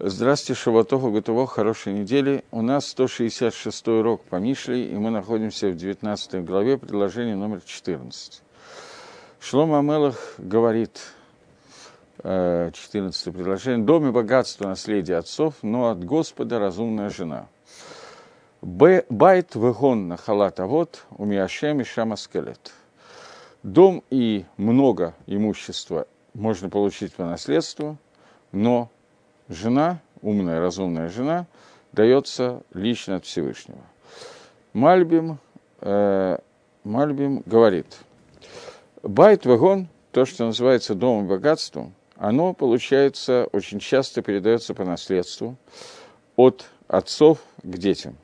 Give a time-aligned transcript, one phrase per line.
[0.00, 2.44] Здравствуйте, Шаватова, Готово, хорошей недели.
[2.52, 8.40] У нас 166 урок по Мишле, и мы находимся в 19 главе, предложение номер 14.
[9.40, 11.00] Шлом Амелах говорит,
[12.22, 17.48] 14 э, предложение, «Дом и богатство наследие отцов, но от Господа разумная жена».
[18.62, 22.72] Байт вегон на халат, а вот у Миашем и Шамаскелет.
[23.64, 27.98] Дом и много имущества можно получить по наследству,
[28.52, 28.90] но
[29.48, 31.46] жена, умная, разумная жена,
[31.92, 33.80] дается лично от Всевышнего.
[34.72, 35.38] Мальбим,
[35.80, 36.38] э,
[36.84, 37.86] Мальбим говорит,
[39.02, 45.56] байт вагон, то, что называется домом богатством, оно, получается, очень часто передается по наследству
[46.36, 48.16] от отцов к детям.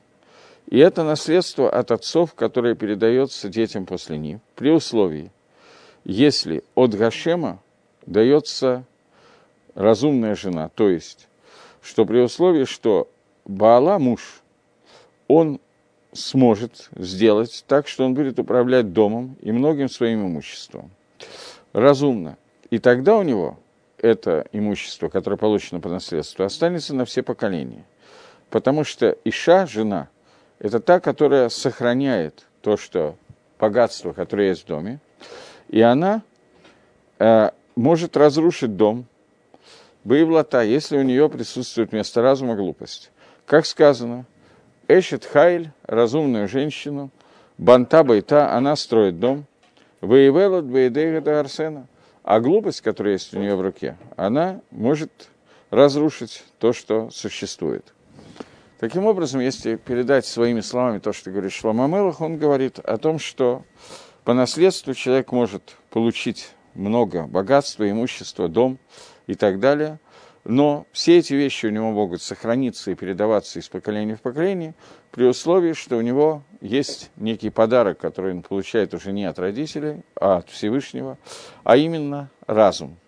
[0.67, 5.31] И это наследство от отцов, которое передается детям после них, при условии,
[6.05, 7.61] если от Гашема
[8.07, 8.85] дается
[9.75, 11.29] разумная жена, то есть,
[11.83, 13.09] что при условии, что
[13.45, 14.43] Баала, муж,
[15.29, 15.61] он
[16.13, 20.91] сможет сделать так, что он будет управлять домом и многим своим имуществом.
[21.73, 22.37] Разумно.
[22.71, 23.59] И тогда у него
[23.99, 27.85] это имущество, которое получено по наследству, останется на все поколения.
[28.51, 30.09] Потому что Иша, жена,
[30.59, 33.17] это та, которая сохраняет то, что
[33.59, 35.01] богатство, которое есть в доме,
[35.69, 36.23] и она
[37.19, 39.07] э, может разрушить дом,
[40.05, 43.11] Боевлата, если у нее присутствует вместо разума глупость.
[43.47, 44.27] Как сказано,
[44.87, 47.11] Эшет Хайль, разумную женщину,
[47.57, 49.47] Банта Байта, она строит дом,
[50.03, 51.87] Воевелот Бейдейгата Арсена,
[52.23, 55.11] а глупость, которая есть у нее в руке, она может
[55.71, 57.95] разрушить то, что существует.
[58.79, 63.65] Таким образом, если передать своими словами то, что говорит Шламамелах, он говорит о том, что
[64.25, 68.79] по наследству человек может получить много богатства, имущества, дом–
[69.27, 69.99] и так далее.
[70.45, 74.75] Но все эти вещи у него могут сохраниться и передаваться из поколения в поколение,
[75.11, 80.03] при условии, что у него есть некий подарок, который он получает уже не от родителей,
[80.21, 81.17] а от Всевышнего,
[81.63, 82.99] а именно разум.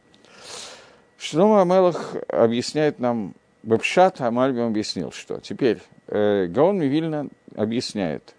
[1.18, 8.34] Шлома Амелах объясняет нам, Бабшат Амальбим объяснил, что теперь э, Гаон Мивильна объясняет,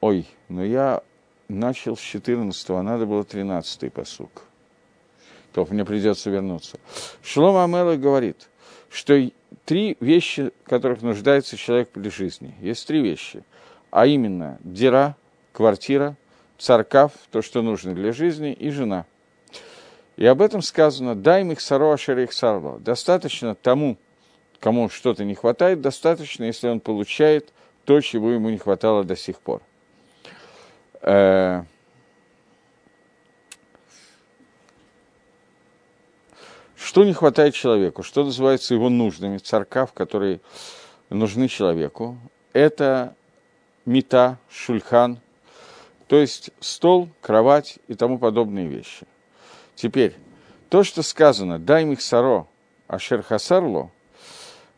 [0.00, 1.02] ой, но я
[1.48, 4.44] начал с 14 а надо было 13-й посук
[5.52, 6.78] то мне придется вернуться.
[7.22, 8.48] Шлом Амела говорит,
[8.90, 9.30] что
[9.64, 12.54] три вещи, которых нуждается человек при жизни.
[12.60, 13.42] Есть три вещи.
[13.90, 15.16] А именно, дира,
[15.52, 16.16] квартира,
[16.58, 19.06] царкав, то, что нужно для жизни, и жена.
[20.16, 22.78] И об этом сказано, дай их саро их сарло.
[22.78, 23.96] Достаточно тому,
[24.60, 27.52] кому что-то не хватает, достаточно, если он получает
[27.84, 29.62] то, чего ему не хватало до сих пор.
[31.00, 31.62] Э,
[36.82, 40.40] Что не хватает человеку, что называется его нужными, царкав, которые
[41.10, 42.16] нужны человеку,
[42.54, 43.14] это
[43.84, 45.20] мета, шульхан,
[46.08, 49.06] то есть стол, кровать и тому подобные вещи.
[49.74, 50.14] Теперь,
[50.70, 52.48] то, что сказано «дай их саро,
[52.88, 53.90] ашер хасарло»,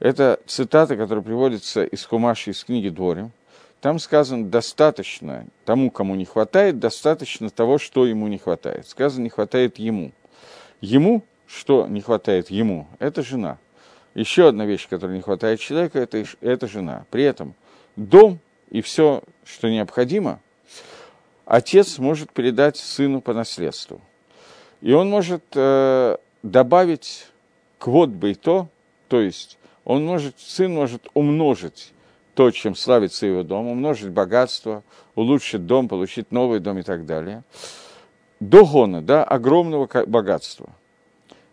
[0.01, 3.31] это цитата, которая приводится из Хумаши, из книги Дворим.
[3.81, 8.89] Там сказано «достаточно тому, кому не хватает, достаточно того, что ему не хватает».
[8.89, 10.11] Сказано «не хватает ему».
[10.81, 13.59] Ему что не хватает ему, это жена.
[14.15, 17.05] Еще одна вещь, которая не хватает человека, это, это жена.
[17.11, 17.55] При этом
[17.97, 18.39] дом
[18.71, 20.41] и все, что необходимо,
[21.45, 24.01] отец может передать сыну по наследству.
[24.81, 27.27] И он может э, добавить
[27.79, 28.69] квот бейто,
[29.09, 31.93] то есть он может, сын может умножить
[32.35, 34.83] то, чем славится его дом, умножить богатство,
[35.15, 37.45] улучшить дом, получить новый дом и так далее.
[38.41, 40.71] До гона, да, огромного богатства–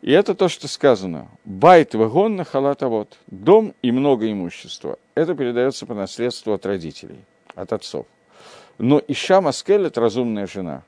[0.02, 1.28] и это то, что сказано.
[1.44, 3.18] Байт вагон на халатовод.
[3.28, 4.98] Дом и много имущества.
[5.14, 7.20] Это передается по наследству от родителей,
[7.56, 8.06] от отцов.
[8.78, 10.84] Но Иша это разумная жена.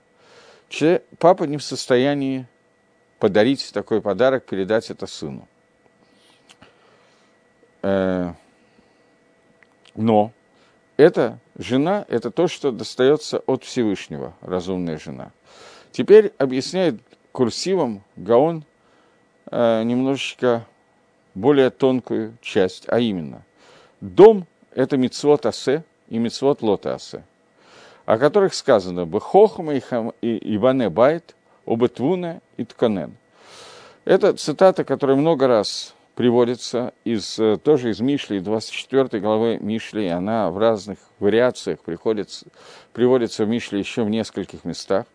[0.69, 2.45] Че, папа не в состоянии
[3.19, 5.45] подарить такой подарок, передать это сыну.
[7.81, 8.33] Э,
[9.95, 10.31] но
[10.95, 15.31] эта жена– это то, что достается от Всевышнего, разумная жена.
[15.91, 17.01] Теперь объясняет
[17.33, 18.63] курсивом Гаон
[19.49, 20.65] немножечко
[21.35, 23.43] более тонкую часть, а именно,
[23.99, 24.45] дом–
[24.75, 27.23] это мицвот асе и мицвот лота асе,
[28.05, 31.35] о которых сказано «Бехохма и Иване байт,
[31.65, 33.15] обетвуна и тканен».
[34.03, 40.49] Это цитата, которая много раз приводится из, э, тоже из Мишли, 24 главы Мишли, она
[40.51, 42.45] в разных вариациях приходится,
[42.93, 45.05] приводится в Мишле еще в нескольких местах,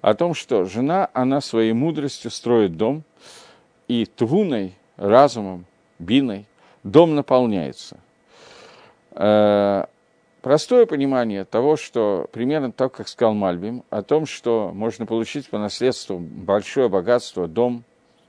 [0.00, 3.02] о том, что жена, она своей мудростью строит дом–
[3.88, 5.66] и твуной, разумом,
[5.98, 6.46] биной,
[6.82, 7.98] дом наполняется.
[9.12, 9.84] Э,
[10.42, 15.58] простое понимание того, что примерно так, как сказал Мальбим, о том, что можно получить по
[15.58, 17.84] наследству большое богатство, дом,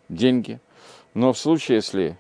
[0.10, 0.60] деньги,
[1.14, 2.18] но в случае, если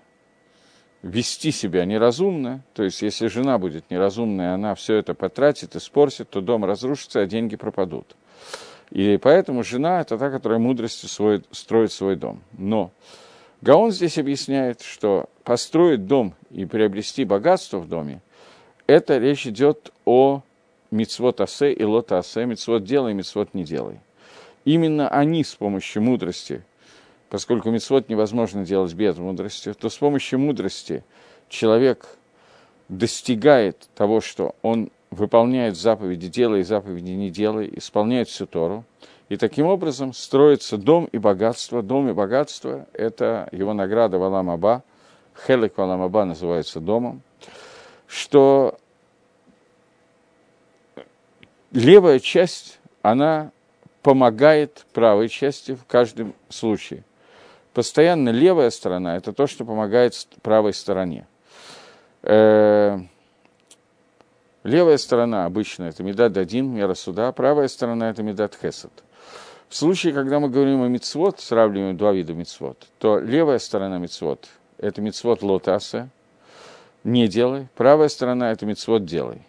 [1.04, 6.42] вести себя неразумно, то есть если жена будет неразумная, она все это потратит, испортит, то
[6.42, 8.16] дом разрушится, а деньги пропадут.
[8.90, 11.10] И поэтому жена– это та, которая мудростью
[11.52, 12.42] строит свой дом.
[12.58, 12.92] Но
[13.62, 18.22] Гаон здесь объясняет, что построить дом и приобрести богатство в доме–
[18.88, 20.42] это речь идет о
[20.92, 24.00] мицвот асе и лота асе, мицвот делай, мицвот не делай.
[24.64, 26.64] Именно они с помощью мудрости–
[27.30, 31.04] поскольку мицвод невозможно делать без мудрости, то с помощью мудрости
[31.50, 32.08] человек
[32.90, 38.86] достигает того, что он выполняет заповеди, делая заповеди, не делая, исполняет всю Тору.
[39.30, 41.82] И таким образом строится дом и богатство.
[41.82, 44.84] Дом и богатство– это его награда Валам Аба.
[45.46, 47.22] Хелек Валам Аба называется домом.
[48.08, 48.78] Что
[51.72, 53.52] левая часть, она
[54.02, 57.04] помогает правой части в каждом случае
[57.78, 61.28] постоянно левая сторона– это то, что помогает правой стороне.
[62.24, 62.98] Э,
[64.64, 68.92] левая сторона обычно– это медат один, мера суда, правая сторона– это медат хесед.
[69.70, 74.48] В случае, когда мы говорим о мицвод, сравниваем два вида мицвод, то левая сторона мицвод–
[74.78, 76.10] это мицвод лотаса,
[77.04, 79.42] не делай, правая сторона– это мицвод делай.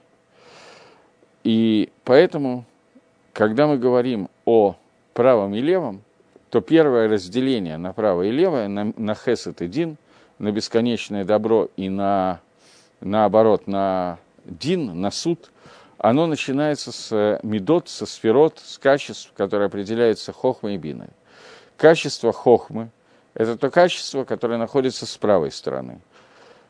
[1.44, 2.65] И поэтому,
[3.32, 4.75] когда мы говорим о
[5.15, 6.03] правом и левом,
[6.50, 9.99] то первое разделение на правое и левое, на, на хесед и дин,
[10.38, 12.41] на бесконечное добро и на,
[13.00, 15.50] наоборот, на дин, на суд,
[15.99, 21.09] оно начинается с медот, со сферот, с качеств, которые определяются хохмой и биной.
[21.77, 22.91] Качество хохмы–
[23.35, 26.00] это то качество, которое находится с правой стороны.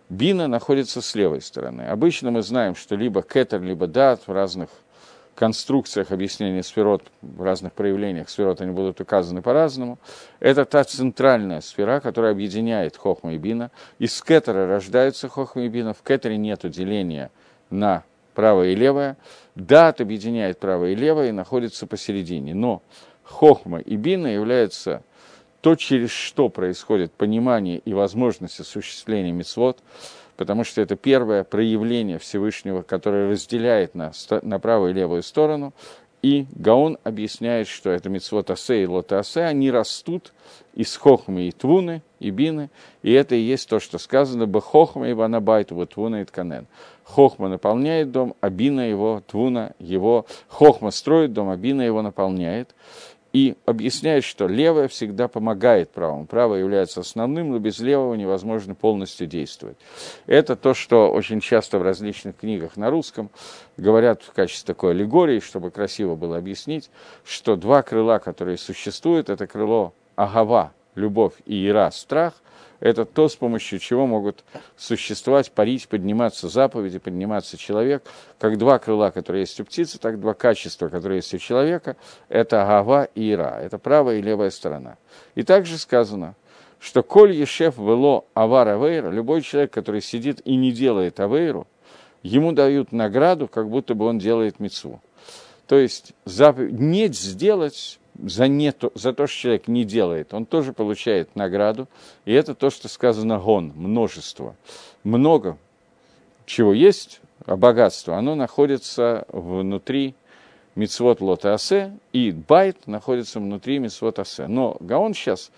[0.08, 1.82] Бина находится с левой стороны.
[1.82, 4.70] Обычно мы знаем, что либо кетер, либо дат в разных
[5.34, 9.98] конструкциях объяснения сферот, в разных проявлениях сферот, они будут указаны по-разному.
[10.40, 13.70] Это та центральная сфера, которая объединяет хохма и бина.
[13.98, 15.92] Из кетера рождаются хохма и бина.
[15.92, 17.30] В кетере нет деления
[17.70, 18.02] на
[18.38, 19.16] правое и левое.
[19.56, 22.54] Дат объединяет правое и левое и находится посередине.
[22.54, 22.82] Но
[23.24, 25.02] хохма и бина являются
[25.60, 29.80] то, через что происходит понимание и возможность осуществления мецвод,
[30.36, 35.74] потому что это первое проявление Всевышнего, которое разделяет нас на правую и левую сторону.
[36.20, 40.32] И Гаон объясняет, что это митцвот асе и лота асе, они растут
[40.74, 42.70] из хохмы и твуны, и бины,
[43.02, 46.66] и это и есть то, что сказано, бы хохма и ванабайт, вот твуна и тканен.
[47.04, 52.74] Хохма наполняет дом, а бина его, твуна его, хохма строит дом, а бина его наполняет
[53.32, 56.26] и объясняет, что левое всегда помогает правому.
[56.26, 59.76] Правое является основным, но без левого невозможно полностью действовать.
[60.26, 63.30] Это то, что очень часто в различных книгах на русском
[63.76, 66.90] говорят в качестве такой аллегории, чтобы красиво было объяснить,
[67.24, 72.34] что два крыла, которые существуют, это крыло Агава, любовь, и Ира, страх–
[72.80, 74.44] это то, с помощью чего могут
[74.76, 78.04] существовать, парить, подниматься заповеди, подниматься человек.
[78.38, 81.96] Как два крыла, которые есть у птицы, так два качества, которые есть у человека.
[82.28, 83.58] Это агава и ира.
[83.60, 84.96] Это правая и левая сторона.
[85.34, 86.34] И также сказано,
[86.78, 91.66] что коль ешев вело авар авейра, любой человек, который сидит и не делает авейру,
[92.22, 95.00] ему дают награду, как будто бы он делает мецу.
[95.66, 100.44] То есть заповедь не сделать за, не то, за то, что человек не делает, он
[100.44, 101.88] тоже получает награду.
[102.24, 104.56] И это то, что сказано гон, множество.
[105.04, 105.56] Много
[106.46, 110.14] чего есть, а богатство, оно находится внутри
[110.74, 114.46] мицвод лота асе, и байт находится внутри мицвод асе.
[114.46, 115.50] Но Гаон сейчас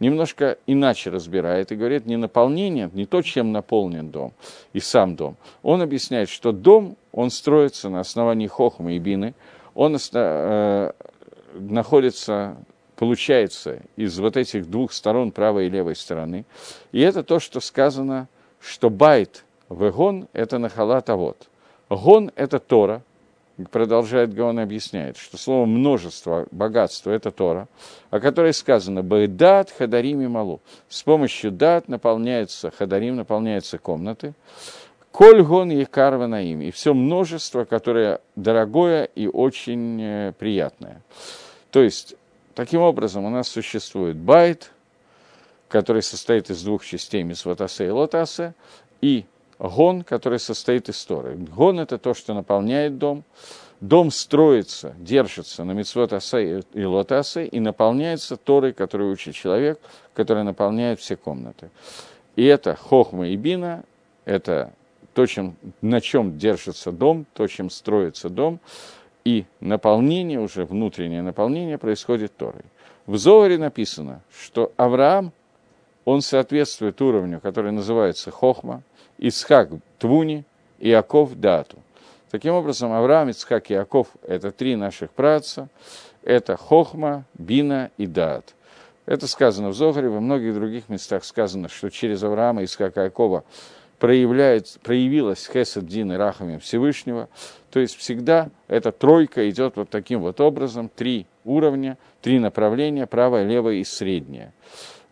[0.00, 4.32] немножко иначе разбирает и говорит, не наполнение, не то, чем наполнен дом,
[4.74, 5.36] и сам дом.
[5.62, 9.34] Он объясняет, что дом, он строится на основании хохмы и бины,
[9.74, 10.92] он э,
[11.58, 12.56] находится,
[12.96, 16.44] получается, из вот этих двух сторон, правой и левой стороны.
[16.92, 18.28] И это то, что сказано,
[18.60, 21.48] что байт вегон– это нахалат авод.
[21.88, 23.02] Гон– это Тора,
[23.70, 27.68] продолжает Гаон объясняет, что слово множество, богатство– это Тора,
[28.10, 30.60] о которой сказано «Бэдат хадарим и малу».
[30.88, 34.34] С помощью дат наполняется, хадарим наполняются комнаты.
[35.10, 36.60] Коль гон и карва им.
[36.60, 41.00] И все множество, которое дорогое и очень э, приятное.
[41.76, 42.14] То есть,
[42.54, 44.72] таким образом, у нас существует байт,
[45.68, 48.54] который состоит из двух частей Мисватасе и Лотасе,
[49.02, 49.26] и
[49.58, 51.36] гон, который состоит из Торы.
[51.36, 53.24] Гон– это то, что наполняет дом.
[53.82, 59.78] Дом строится, держится на Митсвотасе и Лотасе и наполняется Торой, которую учит человек,
[60.14, 61.68] которая наполняет все комнаты.
[62.36, 63.84] И это хохма и бина,
[64.24, 64.72] это
[65.12, 68.60] то, чем, на чем держится дом, то, чем строится дом,
[69.26, 72.62] и наполнение, уже внутреннее наполнение происходит Торой.
[73.06, 75.32] В Зоаре написано, что Авраам,
[76.04, 78.82] он соответствует уровню, который называется Хохма,
[79.18, 80.44] Исхак Твуни
[80.78, 81.78] и Аков Дату.
[82.30, 85.68] Таким образом, Авраам, Ицхак и Яков– это три наших праца,
[86.22, 88.54] это Хохма, Бина и Даат.
[89.06, 93.42] Это сказано в Зогаре, во многих других местах сказано, что через Авраама, Ицхака и Якова
[93.98, 97.28] проявляет, проявилась Хесед Дин и Рахами Всевышнего.
[97.70, 103.44] То есть всегда эта тройка идет вот таким вот образом, три уровня, три направления, правое,
[103.44, 104.52] левое и среднее.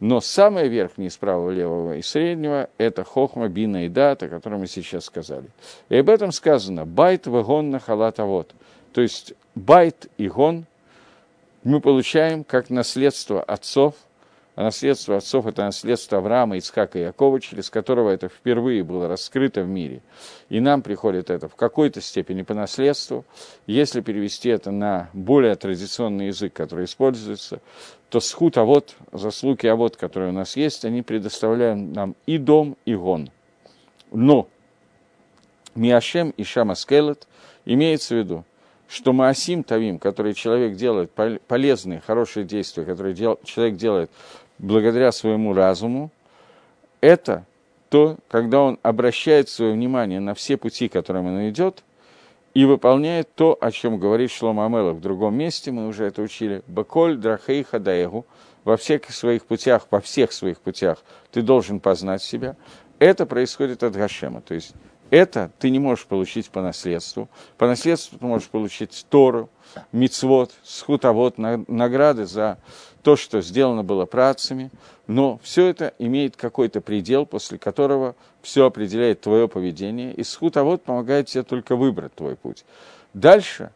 [0.01, 4.61] Но самое верхнее из правого, левого и среднего– это хохма, бина и дат, о котором
[4.61, 5.47] мы сейчас сказали.
[5.89, 8.53] И об этом сказано «байт вагон на халатавод».
[8.93, 10.67] То есть байт и гон
[11.63, 13.95] мы получаем как наследство отцов,
[14.55, 19.63] а наследство отцов– это наследство Авраама, Ицхака и Якова, через которого это впервые было раскрыто
[19.63, 20.01] в мире.
[20.49, 23.25] И нам приходит это в какой-то степени по наследству.
[23.67, 27.61] Если перевести это на более традиционный язык, который используется,
[28.11, 32.39] то схут, а вот заслуги, а вот, которые у нас есть, они предоставляют нам и
[32.39, 33.31] дом, и гон.
[34.13, 34.49] Но
[35.75, 37.27] Миашем и Шамаскелет
[37.65, 38.45] имеется в виду,
[38.87, 41.11] что Маасим Тавим, который человек делает,
[41.49, 44.11] полезные, хорошие действия, которые дел, человек делает
[44.59, 46.11] благодаря своему разуму,
[47.01, 47.45] это
[47.89, 51.83] то, когда он обращает свое внимание на все пути, которыми он идет–
[52.55, 54.97] и выполняет то, о чем говорит Шлома Амелах.
[54.97, 58.25] В другом месте, мы уже это учили, «Баколь драхей хадаегу»,
[58.63, 62.57] во всех своих путях, во всех своих путях ты должен познать себя,
[62.99, 64.73] это происходит от Гашема, то есть
[65.11, 67.29] это ты не можешь получить по наследству.
[67.59, 69.49] По наследству ты можешь получить Тору,
[69.93, 72.59] Мицвод, Схутовод, награды за
[73.03, 74.71] то, что сделано было працами,
[75.07, 81.27] но все это имеет какой-то предел, после которого все определяет твое поведение, и Схутовод помогает
[81.27, 82.65] тебе только выбрать твой путь.
[83.13, 83.73] Дальше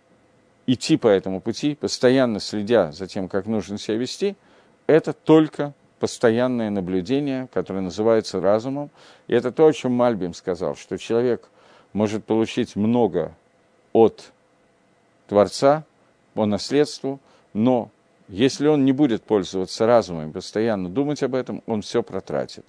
[0.66, 4.36] идти по этому пути, постоянно следя за тем, как нужно себя вести,
[4.86, 8.90] это только постоянное наблюдение, которое называется разумом.
[9.26, 11.48] И это то, о чем Мальбим сказал, что человек
[11.92, 13.34] может получить много
[13.92, 14.32] от
[15.28, 15.84] Творца
[16.34, 17.20] по наследству,
[17.52, 17.90] но
[18.28, 22.64] если он не будет пользоваться разумом и постоянно думать об этом, он все протратит.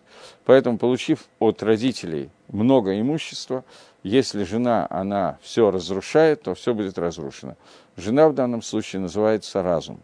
[0.45, 3.65] Поэтому, получив от родителей много имущества,
[4.01, 7.55] если жена, она все разрушает, то все будет разрушено.
[7.98, 10.00] Жена в данном случае называется разум.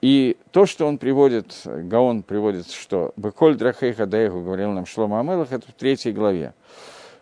[0.00, 5.52] И то, что он приводит, Гаон приводит, что «Беколь драхейха даеху» говорил нам Шлома Амелах,
[5.52, 6.54] это в третьей главе.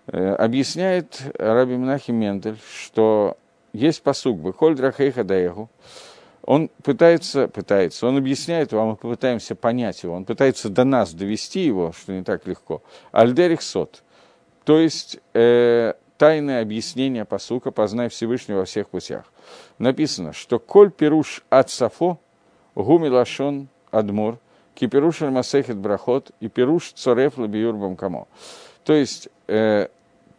[0.06, 3.36] Э, объясняет Раби Минахи Мендель, что
[3.72, 5.68] есть посук «Беколь драхейха даеху»,
[6.42, 11.60] он пытается, пытается, он объясняет вам, мы попытаемся понять его, он пытается до нас довести
[11.60, 12.82] его, что не так легко.
[13.12, 14.02] Альдерих сот,
[14.64, 19.24] то есть э, тайное объяснение посука «Познай Всевышнего во всех путях».
[19.78, 22.18] Написано, что «Коль пируш от сафо,
[22.82, 24.38] гуми лашон адмур,
[24.74, 28.26] кипируш масехет брахот и пируш цореф лабиюр камо».
[28.84, 29.88] То есть, э,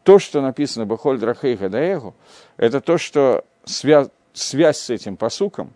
[0.04, 2.16] то, что написано «Бахоль драхейха даэгу»,
[2.58, 5.74] это то, что связано связь с этим посуком,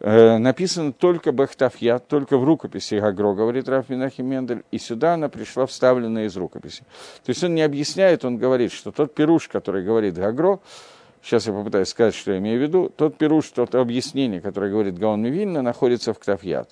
[0.00, 5.28] э, написано только Бахтафья, только в рукописи Гагро, говорит Раф Минахим Мендель, и сюда она
[5.28, 6.84] пришла вставленная из рукописи.
[7.24, 10.60] То есть он не объясняет, он говорит, что тот пируш, который говорит Гагро,
[11.26, 14.96] сейчас я попытаюсь сказать, что я имею в виду, тот пируш, тот объяснение, которое говорит
[14.96, 16.70] Гаон Мивильна, находится в Ктафьят.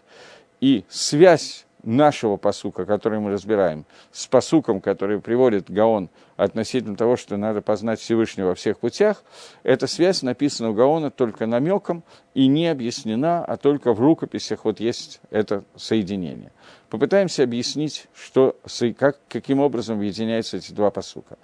[0.60, 7.36] И связь нашего посука, который мы разбираем, с посуком, который приводит Гаон относительно того, что
[7.36, 9.24] надо познать Всевышнего во всех путях,
[9.64, 14.80] эта связь написана у Гаона только намеком и не объяснена, а только в рукописях вот
[14.80, 16.52] есть это соединение.
[16.90, 18.56] Попытаемся объяснить, что,
[18.96, 21.36] как, каким образом объединяются эти два посука.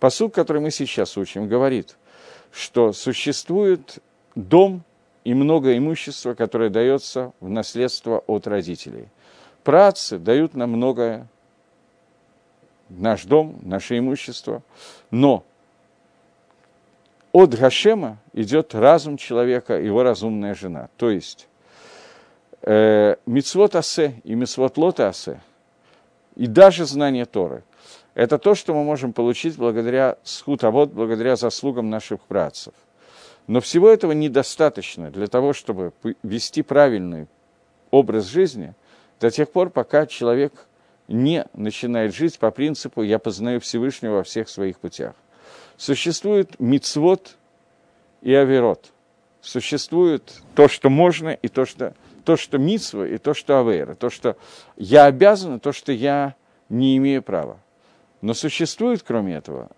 [0.00, 1.96] Посук, который мы сейчас учим, говорит,
[2.54, 3.98] что существует
[4.34, 4.82] дом
[5.24, 9.08] и много имущества, которое дается в наследство от родителей–
[9.64, 11.26] працы дают нам многое,
[12.90, 14.62] наш дом, наше имущество,
[15.10, 15.42] но
[17.32, 20.88] от Гашема идет разум человека, его разумная жена.
[20.96, 21.48] То есть
[22.62, 25.40] э, мицвот асе и мицвот лота асе,
[26.36, 27.64] и даже знание Торы,
[28.14, 32.74] это то, что мы можем получить благодаря схутовод, благодаря заслугам наших працев.
[33.46, 35.92] Но всего этого недостаточно для того, чтобы
[36.22, 37.26] вести правильный
[37.90, 38.74] образ жизни–
[39.20, 40.52] до тех пор, пока человек
[41.08, 45.14] не начинает жить по принципу «я познаю Всевышнего во всех своих путях».
[45.78, 47.36] Существует мицвод
[48.22, 48.92] и аверот.
[49.40, 51.94] Существует то, что можно, и то, что,
[52.24, 53.94] то, что мицва, и то, что авера.
[53.94, 54.36] То, что
[54.76, 56.34] я обязан, и то, что я
[56.68, 57.58] не имею права.
[58.24, 59.68] Но существует, кроме этого,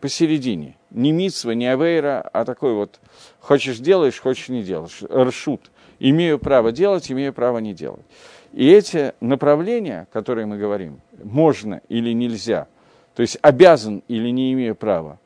[0.00, 0.76] посередине.
[0.90, 3.00] Не митсва, не авейра, а такой вот
[3.40, 5.02] хочешь делаешь, хочешь не делаешь.
[5.10, 5.70] Ршут.
[5.98, 8.04] Имею право делать, имею право не делать.
[8.52, 12.68] И эти направления, которые мы говорим, можно или нельзя,
[13.14, 15.18] то есть обязан или не имею права,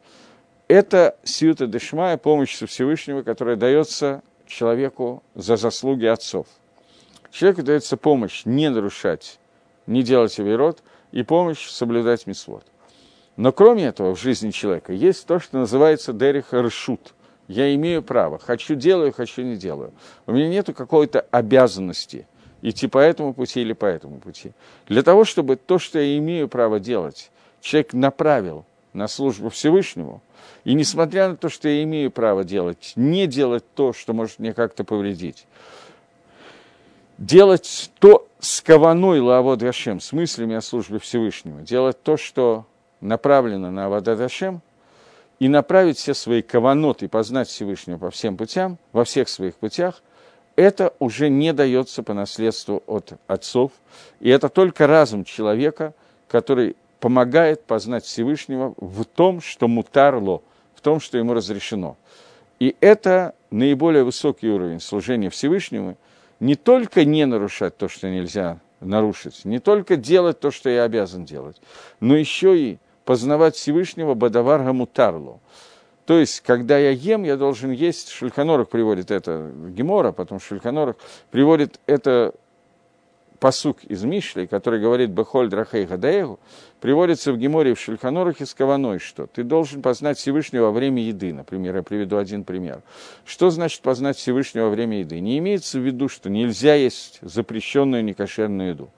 [0.68, 6.46] это сиута дешмая, помощь со Всевышнего, которая дается человеку за заслуги отцов.
[7.32, 9.40] Человеку дается помощь не нарушать,
[9.88, 10.80] не делать авирот,
[11.12, 12.64] и помощь соблюдать мисвод.
[13.36, 17.14] Но кроме этого в жизни человека есть то, что называется дерих ршут.
[17.48, 18.38] Я имею право.
[18.38, 19.92] Хочу делаю, хочу не делаю.
[20.26, 22.26] У меня нет какой-то обязанности
[22.62, 24.52] идти по этому пути или по этому пути.
[24.86, 30.22] Для того, чтобы то, что я имею право делать, человек направил на службу Всевышнему,
[30.64, 34.52] и несмотря на то, что я имею право делать, не делать то, что может мне
[34.52, 35.46] как-то повредить,
[37.18, 42.66] делать то с каваной лавод Гашем, с мыслями о службе Всевышнего, делать то, что
[43.00, 44.62] направлено на Авадат Гашем,
[45.38, 50.02] и направить все свои каваноты, познать Всевышнего по всем путям, во всех своих путях,
[50.54, 53.72] это уже не дается по наследству от отцов,
[54.20, 55.94] и это только разум человека,
[56.28, 60.42] который помогает познать Всевышнего в том, что мутарло,
[60.76, 61.96] в том, что ему разрешено.
[62.60, 65.96] И это наиболее высокий уровень служения Всевышнему,
[66.42, 71.24] не только не нарушать то, что нельзя нарушить, не только делать то, что я обязан
[71.24, 71.62] делать,
[72.00, 75.38] но еще и познавать Всевышнего Бадаварга Мутарло.
[76.04, 80.96] То есть, когда я ем, я должен есть, Шульханорах приводит это, Гемора, потом Шульханорах
[81.30, 82.34] приводит это
[83.42, 86.38] посук из Мишли, который говорит «Бехоль драхей гадаегу»,
[86.80, 91.32] приводится в Геморе в Шульханорах из Каваной, что ты должен познать Всевышнего во время еды.
[91.32, 92.82] Например, я приведу один пример.
[93.24, 95.18] Что значит познать Всевышнего во время еды?
[95.18, 98.90] Не имеется в виду, что нельзя есть запрещенную некошерную еду.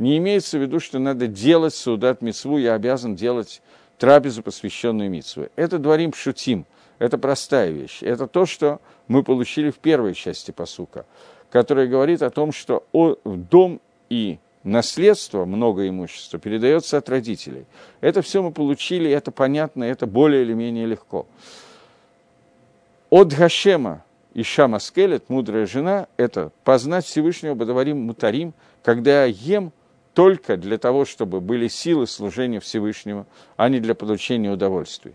[0.00, 3.62] Не имеется в виду, что надо делать судат мицву, я обязан делать
[3.98, 5.46] трапезу, посвященную мицву.
[5.54, 6.66] Это дворим шутим,
[6.98, 8.02] это простая вещь.
[8.02, 11.06] Это то, что мы получили в первой части посука,
[11.52, 12.84] которая говорит о том, что
[13.24, 13.80] дом
[14.12, 17.64] и наследство, много имущества, передается от родителей.
[18.02, 21.26] Это все мы получили, это понятно, это более или менее легко.
[23.08, 24.80] От Гашема и Шама
[25.28, 29.72] мудрая жена, это познать Всевышнего Бадаварим Мутарим, когда я ем
[30.12, 35.14] только для того, чтобы были силы служения Всевышнему, а не для получения удовольствий.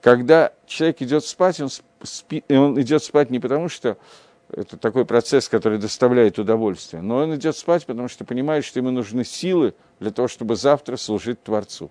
[0.00, 1.68] Когда человек идет спать, он,
[2.02, 3.98] спи, он идет спать не потому, что
[4.52, 7.02] это такой процесс, который доставляет удовольствие.
[7.02, 10.96] Но он идет спать, потому что понимает, что ему нужны силы для того, чтобы завтра
[10.96, 11.90] служить Творцу.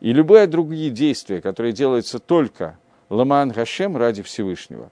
[0.00, 2.78] И любые другие действия, которые делаются только
[3.08, 4.90] Ламан Гашем ради Всевышнего,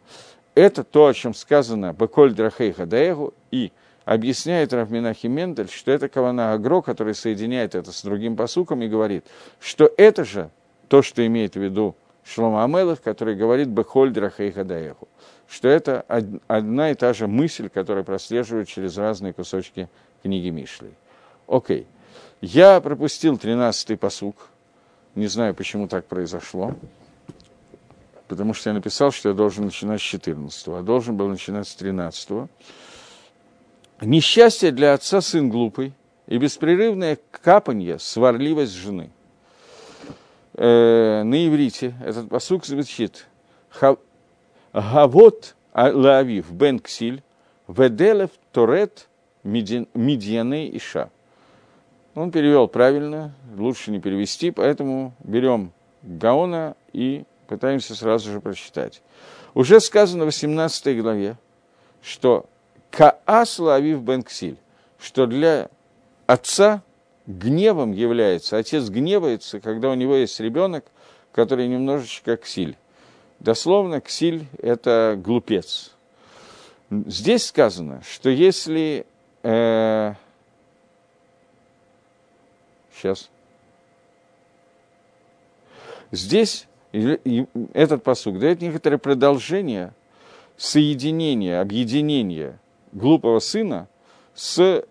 [0.54, 3.72] это то, о чем сказано Беколь Драхей Хадаэгу, и
[4.04, 9.24] объясняет Равминахи Мендель, что это Кавана Агро, который соединяет это с другим посуком и говорит,
[9.60, 10.50] что это же
[10.88, 15.08] то, что имеет в виду Шлома Амелах, который говорит Бехоль Драхей Хадаэгу
[15.48, 16.04] что это
[16.48, 19.88] одна и та же мысль, которая прослеживает через разные кусочки
[20.22, 20.90] книги Мишли.
[21.46, 21.86] Окей.
[22.40, 24.48] Я пропустил 13-й посук.
[25.14, 26.74] Не знаю, почему так произошло.
[28.26, 31.74] Потому что я написал, что я должен начинать с 14 а должен был начинать с
[31.74, 32.48] 13 -го.
[34.00, 35.92] Несчастье для отца сын глупый
[36.26, 39.10] и беспрерывное капанье, сварливость жены.
[40.56, 43.26] Э, на иврите этот посук звучит
[44.72, 47.24] Гавот Лавив Бен Ксиль,
[47.66, 49.08] Веделев Торет
[49.42, 51.10] Медьяны Иша.
[52.14, 59.02] Он перевел правильно, лучше не перевести, поэтому берем Гаона и пытаемся сразу же прочитать.
[59.54, 61.36] Уже сказано в 18 главе,
[62.00, 62.46] что
[62.92, 64.58] Каас Лавив Бен Ксиль,
[65.00, 65.68] что для
[66.26, 66.82] отца
[67.26, 70.84] гневом является, отец гневается, когда у него есть ребенок,
[71.32, 72.76] который немножечко ксиль.
[73.40, 75.92] Дословно, ксиль– это глупец.
[76.90, 79.06] Здесь сказано, что если...
[79.42, 80.14] Э,
[82.94, 83.30] сейчас.
[86.10, 86.66] Здесь
[87.72, 89.92] этот посуг дает некоторое продолжение
[90.56, 92.58] соединения, объединения
[92.92, 93.88] глупого сына
[94.34, 94.84] с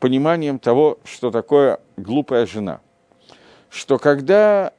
[0.00, 2.80] пониманием того, что такое глупая жена.
[3.70, 4.72] Что когда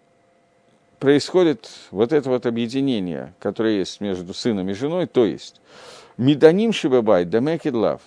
[1.00, 5.62] происходит вот это вот объединение, которое есть между сыном и женой, то есть
[6.18, 8.02] Меданим Шибабай, Дамекидлав,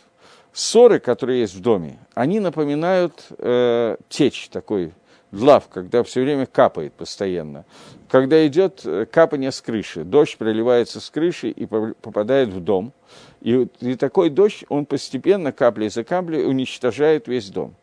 [0.52, 4.92] ссоры, которые есть в доме, они напоминают э, течь такой,
[5.30, 7.64] длав, когда все время капает постоянно.
[8.08, 12.92] Когда идет э, капание с крыши, дождь проливается с крыши и попадает в дом.
[13.40, 17.74] И, и такой дождь, он постепенно, капля за каплей, уничтожает весь дом.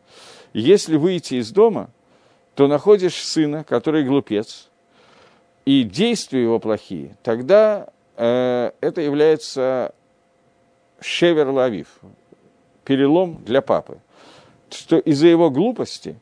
[0.52, 1.90] Если выйти из дома,
[2.54, 4.68] то находишь сына, который глупец,
[5.64, 9.94] и действия его плохие, тогда э, это является
[11.00, 11.88] шевер лавив,
[12.84, 13.98] перелом для папы.
[14.70, 16.18] Что из-за его глупости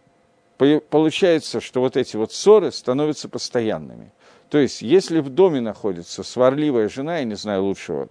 [0.57, 4.11] получается, что вот эти вот ссоры становятся постоянными.
[4.48, 8.09] То есть, если в доме находится сварливая жена, я не знаю лучшего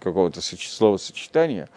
[0.00, 1.68] какого-то словосочетания,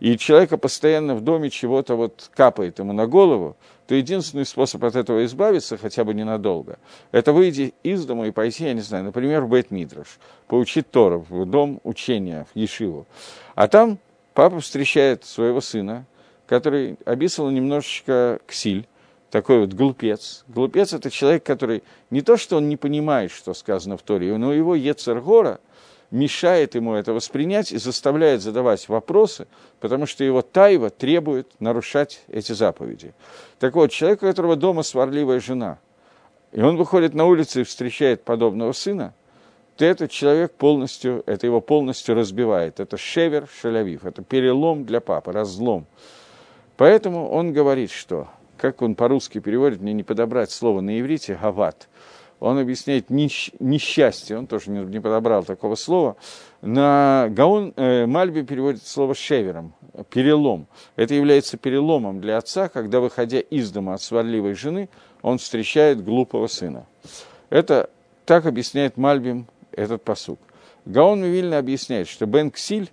[0.00, 4.96] и человека постоянно в доме чего-то вот капает ему на голову, то единственный способ от
[4.96, 6.78] этого избавиться, хотя бы ненадолго,
[7.12, 11.44] это выйти из дома и пойти, я не знаю, например, в Бейт-Мидраш, поучить Торов, в
[11.46, 13.06] дом учения, в Ешиву.
[13.54, 13.98] А там
[14.34, 16.04] папа встречает своего сына,
[16.46, 18.88] который описывал немножечко ксиль,
[19.32, 20.44] такой вот глупец.
[20.46, 24.52] Глупец– это человек, который не то, что он не понимает, что сказано в Торе, но
[24.52, 25.58] его Ецергора
[26.10, 29.46] мешает ему это воспринять и заставляет задавать вопросы,
[29.80, 33.14] потому что его тайва требует нарушать эти заповеди.
[33.58, 35.78] Так вот, человек, у которого дома сварливая жена,
[36.52, 39.14] и он выходит на улицу и встречает подобного сына,
[39.78, 42.80] то этот человек полностью, это его полностью разбивает.
[42.80, 45.86] Это шевер шалявив, это перелом для папы, разлом.
[46.76, 48.28] Поэтому он говорит, что
[48.62, 51.88] как он по-русски переводит, мне не подобрать слово на иврите, гават.
[52.38, 56.14] Он объясняет несчастье, он тоже не, не подобрал такого слова.
[56.60, 59.74] На Гаон э, Мальби переводит слово шевером,
[60.10, 60.68] перелом.
[60.94, 64.88] Это является переломом для отца, когда, выходя из дома от сварливой жены,
[65.22, 66.86] он встречает глупого сына.
[67.50, 67.90] Это
[68.26, 70.38] так объясняет Мальбим этот посук.
[70.84, 72.92] Гаон Вильна объясняет, что Бен Ксиль,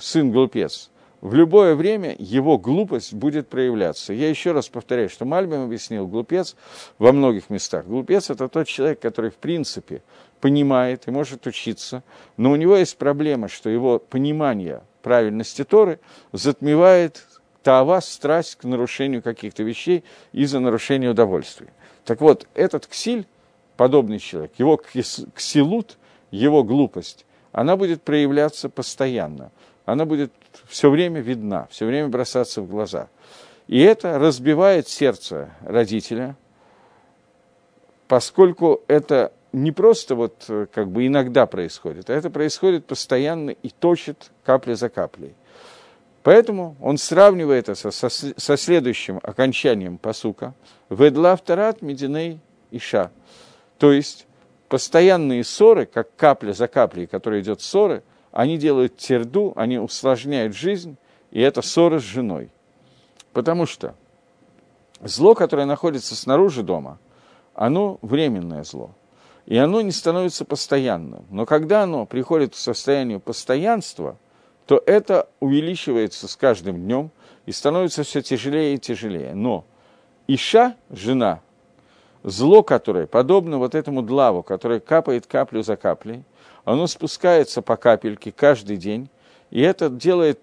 [0.00, 4.12] сын глупец, в любое время его глупость будет проявляться.
[4.12, 6.54] Я еще раз повторяю, что Мальбим объяснил, глупец
[6.98, 7.86] во многих местах.
[7.86, 10.02] Глупец– это тот человек, который, в принципе,
[10.40, 12.04] понимает и может учиться,
[12.36, 15.98] но у него есть проблема, что его понимание правильности Торы
[16.32, 17.26] затмевает
[17.64, 21.72] таава, страсть к нарушению каких-то вещей из-за нарушения удовольствия.
[22.04, 23.26] Так вот, этот ксиль,
[23.76, 24.80] подобный человек, его
[25.34, 25.98] ксилут,
[26.30, 29.50] его глупость, она будет проявляться постоянно–
[29.88, 30.30] она будет
[30.68, 33.08] все время видна, все время бросаться в глаза.
[33.66, 36.36] И это разбивает сердце родителя,
[38.06, 44.30] поскольку это не просто вот как бы иногда происходит, а это происходит постоянно и точит
[44.44, 45.34] капля за каплей.
[46.22, 50.54] Поэтому он сравнивает это со, со следующим окончанием посука
[50.90, 53.10] «Ведла вторат мединей иша».
[53.78, 54.26] То есть
[54.68, 58.02] постоянные ссоры, как капля за каплей, которая идет ссоры–
[58.38, 60.96] они делают терду, они усложняют жизнь,
[61.32, 62.50] и это ссора с женой.
[63.32, 63.96] Потому что
[65.00, 67.00] зло, которое находится снаружи дома,
[67.54, 68.92] оно временное зло.
[69.46, 71.24] И оно не становится постоянным.
[71.30, 74.16] Но когда оно приходит к состоянию постоянства,
[74.66, 77.10] то это увеличивается с каждым днем
[77.44, 79.34] и становится все тяжелее и тяжелее.
[79.34, 79.64] Но
[80.28, 81.40] Иша, жена,
[82.22, 86.22] зло, которое подобно вот этому длаву, которое капает каплю за каплей–
[86.68, 89.08] оно спускается по капельке каждый день,
[89.50, 90.40] и это делает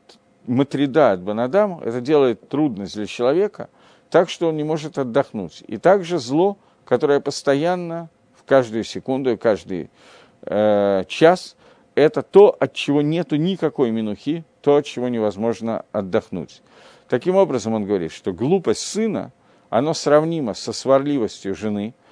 [0.48, 3.70] матрида от Банадам, это делает трудность для человека,
[4.10, 5.64] так что он не может отдохнуть.
[5.68, 9.92] И также зло, которое постоянно, в каждую секунду и каждый
[10.42, 11.56] э, час,
[11.94, 16.64] это то, от чего нету никакой минухи, то, от чего невозможно отдохнуть.
[17.08, 19.32] Таким образом, он говорит, что глупость сына,
[19.70, 21.94] оно сравнимо со сварливостью жены–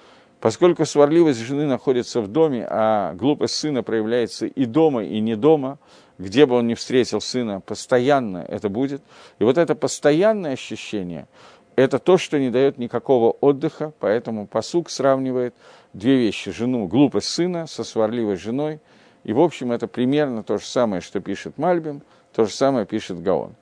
[0.44, 5.80] Поскольку сварливость жены находится в доме, а глупость сына проявляется и дома, и не дома,
[6.18, 9.02] где бы он ни встретил сына, постоянно это будет.
[9.40, 11.30] И вот это постоянное ощущение,
[11.78, 15.56] это то, что не дает никакого отдыха, поэтому посук сравнивает
[15.94, 16.52] две вещи.
[16.52, 18.82] Жену, глупость сына со сварливой женой.
[19.24, 22.02] И, в общем, это примерно то же самое, что пишет Мальбим,
[22.36, 23.56] то же самое пишет Гаон.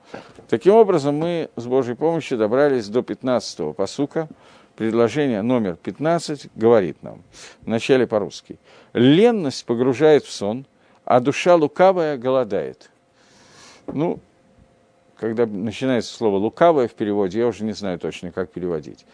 [0.50, 4.28] Таким образом, мы с Божьей помощью добрались до 15-го посука–
[4.82, 7.22] предложение номер 15 говорит нам,
[7.62, 8.58] вначале по-русски,
[8.94, 10.66] «Ленность погружает в сон,
[11.06, 12.90] а душа лукавая голодает».
[13.86, 14.20] Ну,
[15.18, 19.06] когда начинается слово «лукавая» в переводе, я уже не знаю точно, как переводить.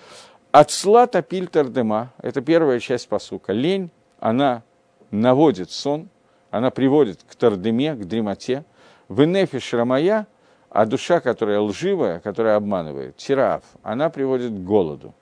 [0.53, 3.51] «Ацла топиль тардема»– это первая часть посука.
[3.51, 4.63] Лень, она
[5.11, 6.07] наводит сон,
[6.49, 8.63] она приводит к тардеме, к дремоте.
[9.09, 10.27] В нефиш рамая,
[10.69, 15.13] а душа, которая лживая, которая обманывает, тираав, она приводит к голоду.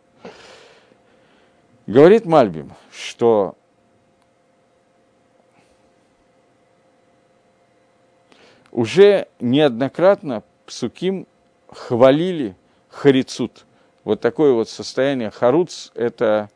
[1.87, 3.55] Говорит Мальбим, что
[8.71, 11.27] уже неоднократно псуким
[11.67, 12.55] хвалили
[12.89, 13.65] харицут.
[14.03, 16.49] Вот такое вот состояние харуц– это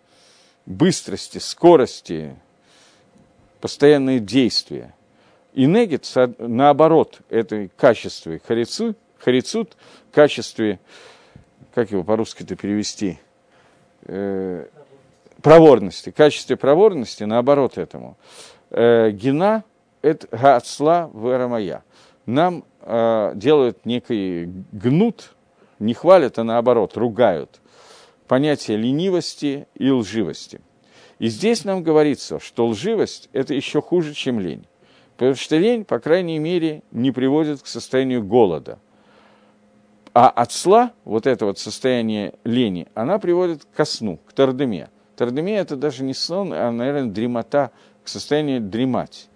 [0.65, 2.36] быстрости, скорости,
[3.62, 4.96] постоянные действия.
[5.54, 9.78] И негит, наоборот, этой качестве харицу, харицут,
[10.12, 10.80] качестве,
[11.76, 13.20] как его по-русски-то перевести–
[14.04, 14.65] э,
[15.41, 18.17] проворности, качестве проворности, наоборот этому.
[18.69, 19.63] Э, гена–
[20.02, 21.84] это гаацла верамая.
[22.25, 25.36] Нам э, делают некий гнут,
[25.80, 27.60] не хвалят, а наоборот, ругают
[28.30, 30.62] понятие ленивости и лживости.
[31.17, 34.67] И здесь нам говорится, что лживость– это еще хуже, чем лень.
[35.17, 38.80] Потому что лень, по крайней мере, не приводит к состоянию голода.
[40.13, 44.89] А отсла, вот это вот состояние лени, она приводит ко сну, к тардеме.
[45.19, 47.71] Тардеме– это даже не сон, а, наверное, дремота,
[48.05, 49.27] к состоянию дремать.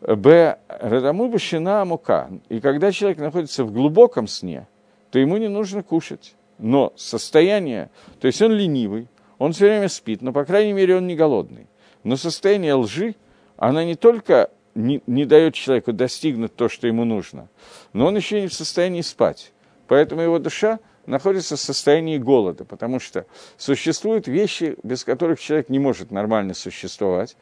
[0.00, 0.56] Б.
[0.66, 2.30] Радаму башина мука.
[2.48, 4.66] И когда человек находится в глубоком сне,
[5.10, 6.34] то ему не нужно кушать.
[6.56, 11.06] Но состояние, то есть он ленивый, он все время спит, но, по крайней мере, он
[11.06, 11.66] не голодный.
[12.02, 13.14] Но состояние лжи,
[13.58, 17.50] она не только не, не дает человеку достигнуть то, что ему нужно,
[17.92, 19.52] но он еще не в состоянии спать.
[19.86, 25.78] Поэтому его душа находится в состоянии голода, потому что существуют вещи, без которых человек не
[25.78, 27.36] может нормально существовать,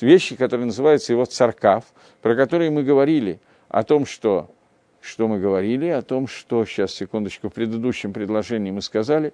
[0.00, 1.84] вещи, которые называются его царкав,
[2.22, 4.50] про которые мы говорили о том, что
[5.00, 9.32] что мы говорили, о том, что, сейчас, секундочку, в предыдущем предложении мы сказали,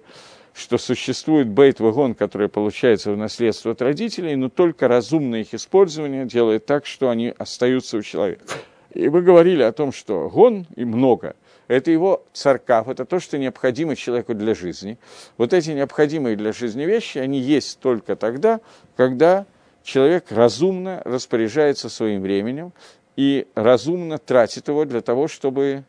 [0.53, 6.67] что существует бейт-вагон, который получается в наследство от родителей, но только разумное их использование делает
[6.67, 8.45] так, что они остаются у человека.
[8.93, 11.35] И мы говорили о том, что гон и много–
[11.67, 14.97] это его царкав, это то, что необходимо человеку для жизни.
[15.37, 18.59] Вот эти необходимые для жизни вещи, они есть только тогда,
[18.95, 19.45] когда
[19.83, 22.73] человек разумно распоряжается своим временем
[23.15, 25.83] и разумно тратит его для того, чтобы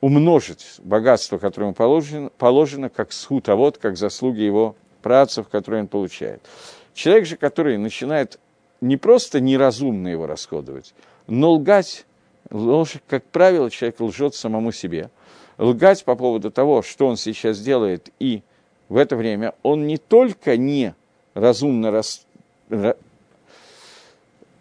[0.00, 5.88] умножить богатство, которое ему положено, положено как схуд, а как заслуги его працев, которые он
[5.88, 6.42] получает.
[6.92, 8.38] Человек же, который начинает
[8.80, 10.94] не просто неразумно его расходовать,
[11.26, 12.04] но лгать,
[12.54, 15.10] ложь, как правило, человек лжет самому себе.
[15.58, 18.42] Лгать по поводу того, что он сейчас делает, и
[18.88, 20.94] в это время он не только не
[21.34, 22.26] разумно, рас,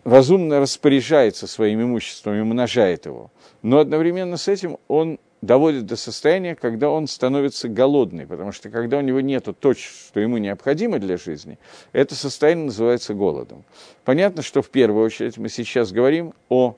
[0.03, 6.55] разумно распоряжается своим имуществом и умножает его, но одновременно с этим он доводит до состояния,
[6.55, 11.17] когда он становится голодный, потому что когда у него нет то, что ему необходимо для
[11.17, 11.57] жизни,
[11.91, 13.63] это состояние называется голодом.
[14.05, 16.75] Понятно, что в первую очередь мы сейчас говорим о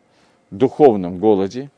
[0.51, 1.69] духовном голоде,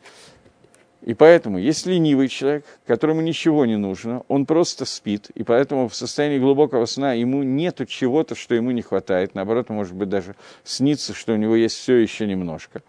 [1.08, 5.96] и поэтому, если ленивый человек, которому ничего не нужно, он просто спит, и поэтому в
[5.96, 11.14] состоянии глубокого сна ему нет чего-то, что ему не хватает, наоборот, может быть, даже снится,
[11.14, 12.82] что у него есть все еще немножко.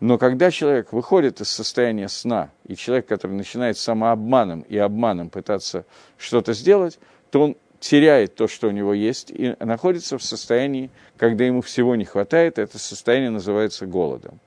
[0.00, 5.84] Но когда человек выходит из состояния сна, и человек, который начинает самообманом и обманом пытаться
[6.18, 6.98] что-то сделать,
[7.30, 11.94] то он теряет то, что у него есть, и находится в состоянии, когда ему всего
[11.94, 14.40] не хватает, это состояние называется голодом.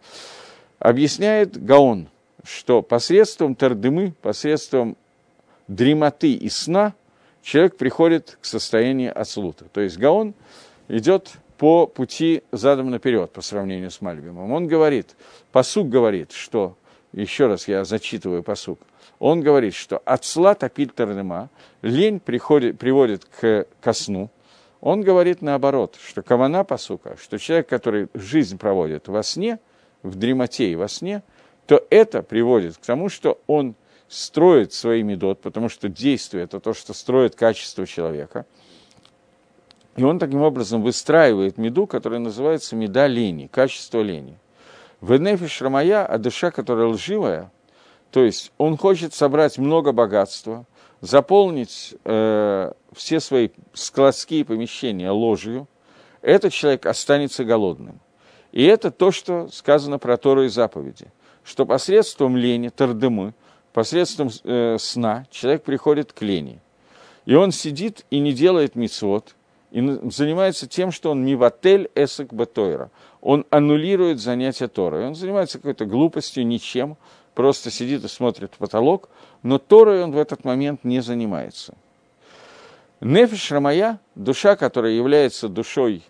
[0.84, 2.10] Объясняет Гаон–
[2.44, 4.98] что посредством тардымы, посредством
[5.68, 6.94] дремоты и сна
[7.42, 9.66] человек приходит к состоянию аслута.
[9.72, 10.34] То есть Гаон
[10.90, 14.52] идет по пути задом наперед по сравнению с Мальбимом.
[14.52, 15.16] Он говорит,
[15.52, 16.76] посук говорит, что,
[17.14, 18.80] еще раз я зачитываю посук,
[19.20, 21.50] он говорит, что отсла топит тардыма,
[21.82, 24.30] лень приходит, приводит к, ко сну.
[24.82, 29.60] Он говорит наоборот, что кавана посука, что человек, который жизнь проводит во сне,
[30.04, 31.24] в дремоте и во сне–
[31.66, 33.76] то это приводит к тому, что он
[34.08, 38.46] строит свои медот, потому что действие– это то, что строит качество человека.
[39.96, 44.38] И он таким образом выстраивает меду, которая называется меда лени, качество лени.
[45.02, 47.52] В Энефиш Рамая, а душа, которая лживая,
[48.12, 50.66] то есть он хочет собрать много богатства,
[51.02, 55.68] заполнить э, все свои складские помещения ложью,
[56.22, 58.00] этот человек останется голодным.
[58.54, 61.08] И это то, что сказано про Тору и заповеди–
[61.44, 63.34] что посредством лени, тардемы,
[63.74, 66.60] посредством э, сна человек приходит к лени.
[67.26, 69.36] И он сидит и не делает мицвод,
[69.72, 72.90] и занимается тем, что он не в отель эсек батойра.
[73.22, 75.08] Он аннулирует занятия Торой.
[75.08, 76.98] Он занимается какой-то глупостью, ничем,
[77.34, 79.10] просто сидит и смотрит в потолок,
[79.42, 81.74] но Торой он в этот момент не занимается.
[83.02, 86.04] Нефиш Рамая, душа, которая является душой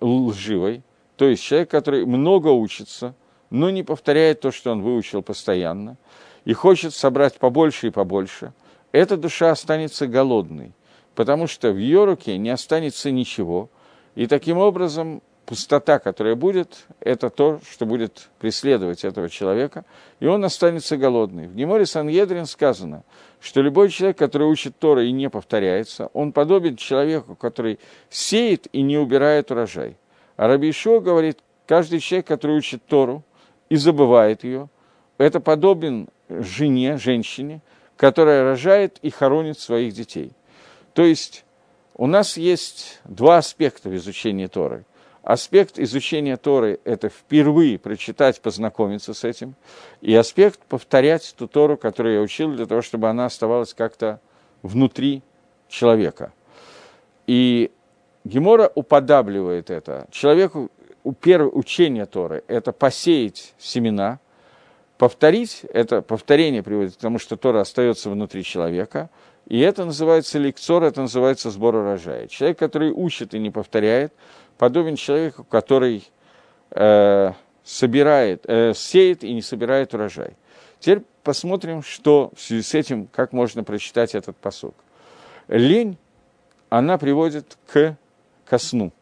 [0.00, 0.82] лживой,
[1.20, 3.14] то есть человек, который много учится,
[3.50, 5.98] но не повторяет то, что он выучил постоянно,
[6.46, 8.54] и хочет собрать побольше и побольше,
[8.90, 10.72] эта душа останется голодной,
[11.14, 13.68] потому что в ее руке не останется ничего,
[14.14, 19.84] и таким образом пустота, которая будет, это то, что будет преследовать этого человека,
[20.20, 21.48] и он останется голодный.
[21.48, 23.04] В Геморе Саньедрин сказано,
[23.40, 27.78] что любой человек, который учит Тора и не повторяется, он подобен человеку, который
[28.08, 29.98] сеет и не убирает урожай.
[30.40, 33.22] А Раби Ишуа говорит, каждый человек, который учит Тору,
[33.68, 34.70] и забывает ее,
[35.18, 37.60] это подобен жене, женщине,
[37.98, 40.32] которая рожает и хоронит своих детей.
[40.94, 41.44] То есть
[41.94, 44.86] у нас есть два аспекта в изучении Торы.
[45.22, 49.56] Аспект изучения Торы– это впервые прочитать, познакомиться с этим,
[50.00, 54.20] и аспект повторять ту Тору, которую я учил, для того, чтобы она оставалась как-то
[54.62, 55.22] внутри
[55.68, 56.32] человека.
[57.26, 57.70] И
[58.24, 60.06] Гемора уподабливает это.
[60.10, 60.70] Человеку
[61.20, 64.18] первое учение Торы– это посеять семена,
[64.98, 69.08] повторить, это повторение приводит к тому, что Тора остается внутри человека,
[69.46, 72.28] и это называется лекцор, это называется сбор урожая.
[72.28, 74.12] Человек, который учит и не повторяет,
[74.58, 76.06] подобен человеку, который
[76.70, 77.32] э,
[77.64, 80.34] собирает, э, сеет и не собирает урожай.
[80.78, 84.74] Теперь посмотрим, что в связи с этим, как можно прочитать этот посок.
[85.48, 85.96] Лень,
[86.68, 87.96] она приводит к,
[88.50, 88.92] ко сну.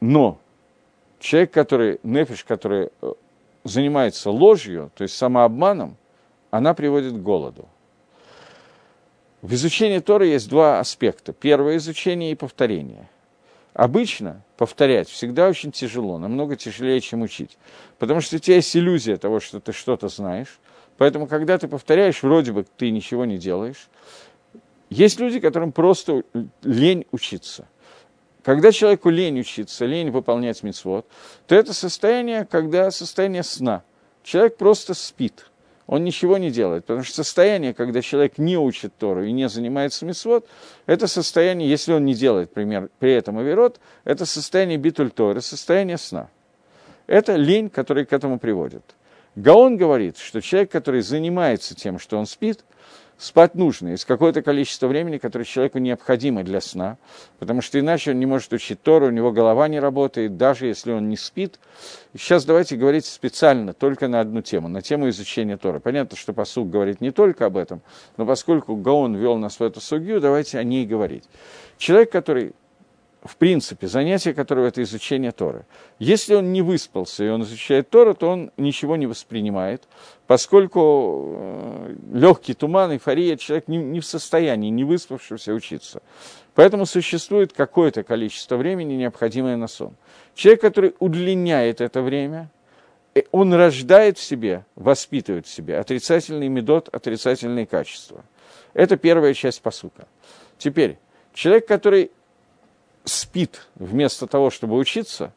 [0.00, 0.38] Но
[1.18, 3.12] человек, который, нефиш, который э,
[3.64, 5.96] занимается ложью, то есть самообманом,
[6.50, 7.68] она приводит к голоду.
[9.42, 11.32] В изучении Торы есть два аспекта.
[11.32, 13.08] Первое– изучение и повторение–
[13.76, 17.58] Обычно повторять всегда очень тяжело, намного тяжелее, чем учить.
[17.98, 20.58] Потому что у тебя есть иллюзия того, что ты что-то знаешь.
[20.96, 23.88] Поэтому, когда ты повторяешь, вроде бы ты ничего не делаешь.
[24.90, 26.22] Есть люди, которым просто
[26.62, 27.66] лень учиться.
[28.42, 31.06] Когда человеку лень учиться, лень выполнять мецвод,
[31.46, 33.82] то это состояние, когда состояние сна.
[34.22, 35.50] Человек просто спит–
[35.86, 36.84] он ничего не делает.
[36.84, 40.46] Потому что состояние, когда человек не учит Тору и не занимается мисвод,
[40.86, 45.98] это состояние, если он не делает пример, при этом авирот, это состояние битуль Торы, состояние
[45.98, 46.28] сна.
[47.06, 48.82] Это лень, которая к этому приводит.
[49.36, 52.64] Гаон говорит, что человек, который занимается тем, что он спит–
[53.18, 56.98] спать нужно, есть какое-то количество времени, которое человеку необходимо для сна,
[57.38, 60.92] потому что иначе он не может учить Тору, у него голова не работает, даже если
[60.92, 61.58] он не спит.
[62.14, 65.80] Сейчас давайте говорить специально только на одну тему, на тему изучения Торы.
[65.80, 67.82] Понятно, что посуг говорит не только об этом,
[68.16, 71.24] но поскольку Гаон вел нас в эту судью, давайте о ней говорить.
[71.78, 72.54] Человек, который
[73.26, 75.64] в принципе, занятие которого это изучение Торы.
[75.98, 79.84] Если он не выспался и он изучает Тору, то он ничего не воспринимает,
[80.26, 86.02] поскольку э, легкий туман, эйфория, человек не, не в состоянии, не выспавшийся учиться.
[86.54, 89.94] Поэтому существует какое-то количество времени, необходимое на сон.
[90.34, 92.50] Человек, который удлиняет это время,
[93.14, 98.24] э, он рождает в себе, воспитывает в себе отрицательный медот, отрицательные качества.
[98.74, 100.06] Это первая часть посука.
[100.58, 100.98] Теперь,
[101.32, 102.10] человек, который
[103.06, 105.32] спит вместо того, чтобы учиться,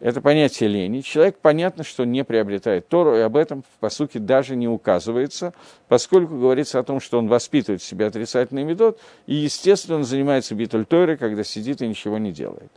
[0.00, 1.02] это понятие лени.
[1.02, 5.52] Человек, понятно, что не приобретает Тору, и об этом в посуке даже не указывается,
[5.88, 10.54] поскольку говорится о том, что он воспитывает в себе отрицательный метод, и, естественно, он занимается
[10.54, 12.70] битуль Торы, когда сидит и ничего не делает.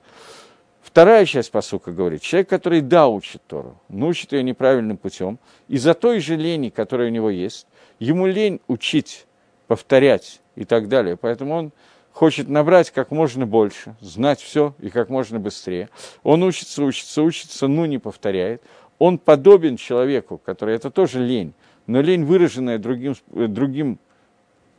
[0.81, 5.93] Вторая часть посука говорит, человек, который да, учит Тору, но учит ее неправильным путем, из-за
[5.93, 7.67] той же лени, которая у него есть,
[7.99, 9.25] ему лень учить,
[9.67, 11.71] повторять и так далее, поэтому он
[12.13, 15.89] хочет набрать как можно больше, знать все и как можно быстрее.
[16.21, 18.61] Он учится, учится, учится, но не повторяет.
[18.99, 21.53] Он подобен человеку, который это тоже лень,
[21.87, 23.99] но лень, выраженная другим, другим,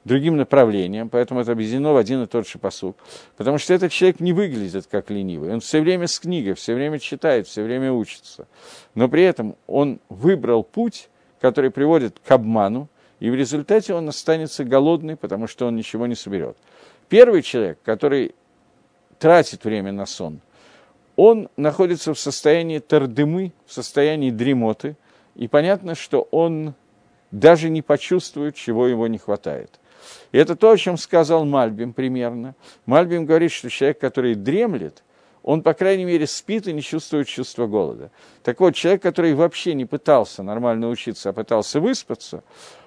[0.04, 2.96] другим направлением, поэтому это объединено в один и тот же посуд.
[3.36, 5.52] Потому что этот человек не выглядит как ленивый.
[5.52, 8.46] Он все время с книгой, все время читает, все время учится.
[8.94, 11.08] Но при этом он выбрал путь,
[11.40, 12.88] который приводит к обману,
[13.20, 16.56] и в результате он останется голодный, потому что он ничего не соберет.
[17.14, 18.34] Первый человек, который
[19.20, 20.40] тратит время на сон,
[21.14, 24.96] он находится в состоянии тардымы, в состоянии дремоты,
[25.36, 26.74] и понятно, что он
[27.30, 29.78] даже не почувствует, чего его не хватает.
[30.32, 32.56] И это то, о чем сказал Мальбим примерно.
[32.84, 35.04] Мальбим говорит, что человек, который дремлет,
[35.44, 38.10] он, по крайней мере, спит и не чувствует чувства голода.
[38.42, 42.42] Так вот, человек, который вообще не пытался нормально учиться, а пытался выспаться,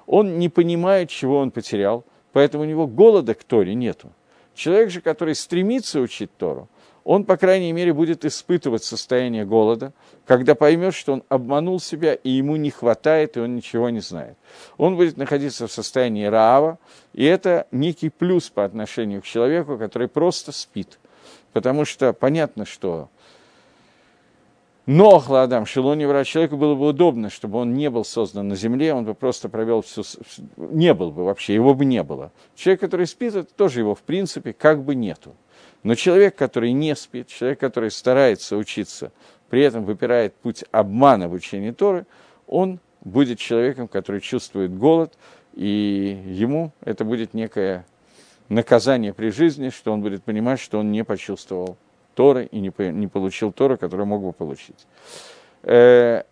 [0.05, 4.11] он не понимает, чего он потерял– Поэтому у него голода к Торе нету.
[4.53, 6.67] Человек же, который стремится учить Тору,
[7.03, 9.93] он, по крайней мере, будет испытывать состояние голода,
[10.25, 14.35] когда поймет, что он обманул себя, и ему не хватает, и он ничего не знает.
[14.77, 16.79] Он будет находиться в состоянии раава,
[17.13, 20.99] и это некий плюс по отношению к человеку, который просто спит.
[21.53, 23.09] Потому что понятно, что
[24.87, 28.93] но Хладам Шилони врать человеку было бы удобно, чтобы он не был создан на земле,
[28.93, 30.03] он бы просто провел всю...
[30.55, 32.31] Не был бы вообще, его бы не было.
[32.55, 35.35] Человек, который спит, это тоже его, в принципе, как бы нету.
[35.83, 39.11] Но человек, который не спит, человек, который старается учиться,
[39.49, 42.05] при этом выпирает путь обмана в учении Торы,
[42.47, 45.13] он будет человеком, который чувствует голод,
[45.53, 47.85] и ему это будет некое
[48.47, 51.77] наказание при жизни, что он будет понимать, что он не почувствовал
[52.17, 54.87] Торы и не, не получил Торы, который мог бы получить.
[55.61, 56.23] Э,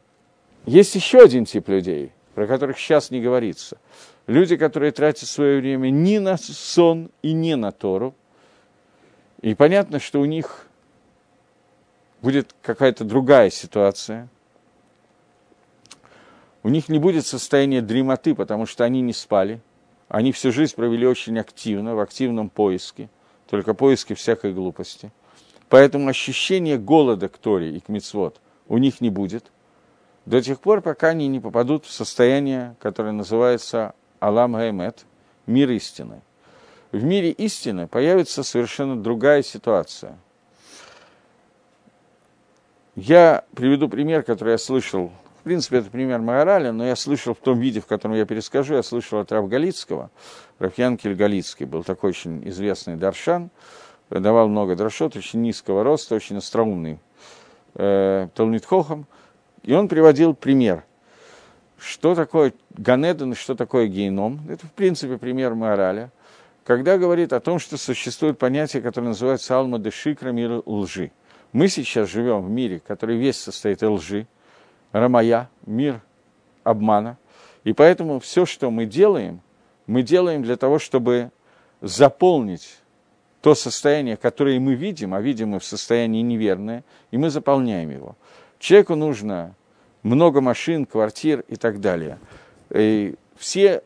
[0.66, 3.78] есть еще один тип людей, про которых сейчас не говорится.
[4.26, 8.16] люди, которые тратят свое время не на сон и не на Тору.
[9.42, 10.66] И понятно, что у них
[12.24, 14.28] будет какая-то другая ситуация.
[16.64, 19.62] У них не будет состояния дремоты, потому что они не спали.
[20.08, 23.08] Они всю жизнь провели очень активно, в активном поиске,
[23.48, 25.12] только поиске всякой глупости.
[25.70, 29.52] Поэтому ощущение голода к Торе и к Мицвод у них не будет
[30.26, 35.06] до тех пор, пока они не попадут в состояние, которое называется Алам Гаймет,
[35.46, 36.22] мир истины.
[36.92, 40.18] В мире истины появится совершенно другая ситуация.
[42.96, 45.12] Я приведу пример, который я слышал.
[45.42, 48.76] В принципе, это пример Маораля, но я слышал в том виде, в котором я перескажу,
[48.76, 50.10] я слышал от Рав Галицкого.
[50.58, 53.52] Рафьянкель Галицкий был такой очень известный даршан,
[54.10, 57.00] давал много дрошот, очень низкого роста, очень остроумный
[57.76, 59.06] э, Талмит Хохам.
[59.64, 60.84] И он приводил пример–
[61.78, 64.42] что такое Ганедон и что такое геном.
[64.50, 66.12] Это, в принципе, пример мораля.
[66.64, 71.12] Когда говорит о том, что существует понятие, которое называется алма де шикра, мир лжи.
[71.54, 74.28] Мы сейчас живем в мире, который весь состоит из лжи,
[74.92, 76.02] рамая, мир
[76.64, 77.18] обмана.
[77.64, 79.42] И поэтому все, что мы делаем,
[79.86, 81.32] мы делаем для того, чтобы
[81.82, 82.80] заполнить
[83.46, 88.16] то состояние, которое мы видим, а видим мы в состоянии неверное, и мы заполняем его.
[88.58, 89.54] Человеку нужно
[90.02, 92.18] много машин, квартир и так далее.
[92.72, 93.84] И все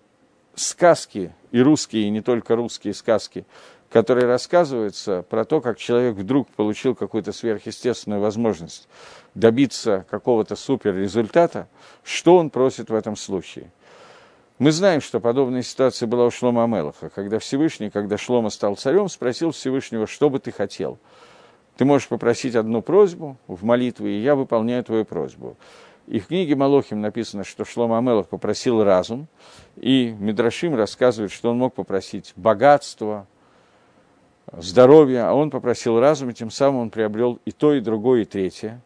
[0.56, 3.46] сказки, и русские, и не только русские сказки,
[3.90, 8.88] которые рассказываются про то, как человек вдруг получил какую-то сверхъестественную возможность
[9.36, 11.68] добиться какого-то суперрезультата,
[12.06, 13.74] что он просит в этом случае.
[14.60, 19.08] Мы знаем, что подобная ситуация была у Шлома Амелаха, когда Всевышний, когда Шлома стал царем,
[19.08, 21.00] спросил Всевышнего, что бы ты хотел.
[21.78, 25.56] Ты можешь попросить одну просьбу в молитве, и я выполняю твою просьбу.
[26.08, 29.28] И в книге Малохим написано, что Шлома Амелах попросил разум,
[29.78, 33.28] и Мидрашим рассказывает, что он мог попросить богатство,
[34.52, 38.26] здоровье, а он попросил разум, и тем самым он приобрел и то, и другое, и
[38.26, 38.82] третье.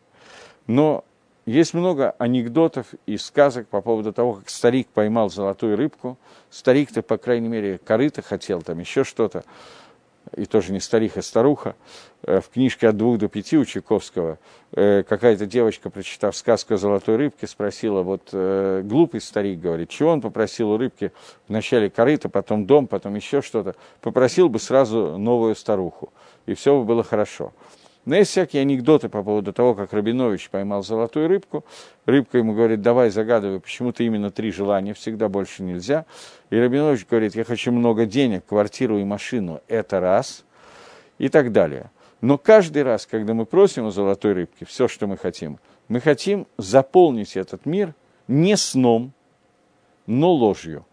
[0.67, 1.03] Но
[1.45, 6.17] есть много анекдотов и сказок по поводу того, как старик поймал золотую рыбку.
[6.49, 9.43] Старик-то, по крайней мере, корыто хотел, там еще что-то
[10.35, 11.75] и тоже не старик, а старуха,
[12.23, 14.39] э, в книжке «От двух до пяти» у Чайковского
[14.71, 20.11] э, какая-то девочка, прочитав сказку о золотой рыбке, спросила, вот э, глупый старик говорит, чего
[20.11, 21.11] он попросил у рыбки
[21.47, 26.11] вначале корыто, потом дом, потом еще что-то, попросил бы сразу новую старуху,
[26.45, 27.53] и все бы было хорошо.
[28.05, 31.63] Но есть всякие анекдоты по поводу того, как Рабинович поймал золотую рыбку.
[32.05, 36.05] Рыбка ему говорит, давай загадывай, почему ты именно три желания, всегда больше нельзя.
[36.49, 40.43] И Рабинович говорит, я хочу много денег, квартиру и машину, это раз.
[41.17, 41.91] И так далее.
[42.19, 46.47] Но каждый раз, когда мы просим у золотой рыбки все, что мы хотим, мы хотим
[46.57, 47.93] заполнить этот мир
[48.27, 49.13] не сном,
[50.07, 50.85] но ложью.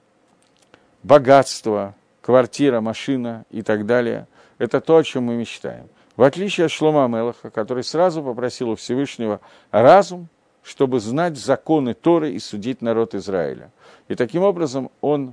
[1.03, 5.89] Богатство, квартира, машина и так далее– это то, о чем мы мечтаем–
[6.21, 9.41] в отличие от Шлома Мелаха, который сразу попросил у Всевышнего
[9.71, 10.29] разум,
[10.63, 13.71] чтобы знать законы Торы и судить народ Израиля.
[14.07, 15.33] И таким образом он,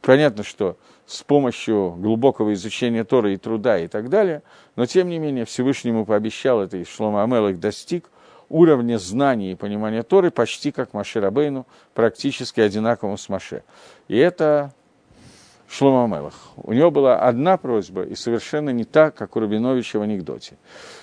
[0.00, 4.42] понятно, что с помощью глубокого изучения Торы и труда и так далее,
[4.74, 8.08] но тем не менее Всевышнему пообещал это, и Шлома Амелах достиг
[8.48, 13.64] уровня знаний и понимания Торы почти как Маше Рабейну, практически одинаковым с Маше.
[14.08, 14.72] И это
[15.70, 16.34] Шлома Мелах.
[16.56, 20.56] У него была одна просьба, и совершенно не та, как у Рабиновича в анекдоте.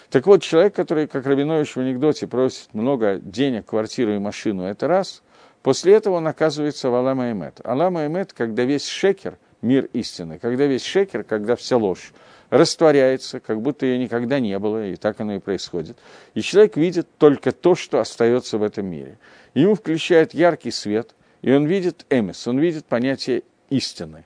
[0.09, 4.89] Так вот, человек, который, как Рабинович в анекдоте, просит много денег, квартиру и машину, это
[4.89, 5.23] раз.
[5.63, 7.61] После этого он оказывается в Алама Эмет.
[7.63, 12.11] Алама Эмет, когда весь шекер, мир истины, когда весь шекер, когда вся ложь,
[12.49, 15.97] растворяется, как будто ее никогда не было, и так оно и происходит.
[16.33, 19.17] И человек видит только то, что остается в этом мире.
[19.53, 24.25] Ему включает яркий свет, и он видит эмис, он видит понятие истины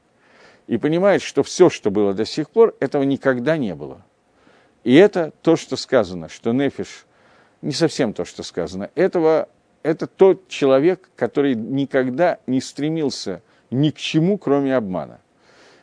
[0.72, 4.05] и понимает, что все, что было до сих пор, этого никогда не было.
[4.86, 7.05] И это то, что сказано, что Нефиш,
[7.61, 9.49] не совсем то, что сказано, этого,
[9.84, 15.19] это тот человек, который никогда не стремился ни к чему, кроме обмана.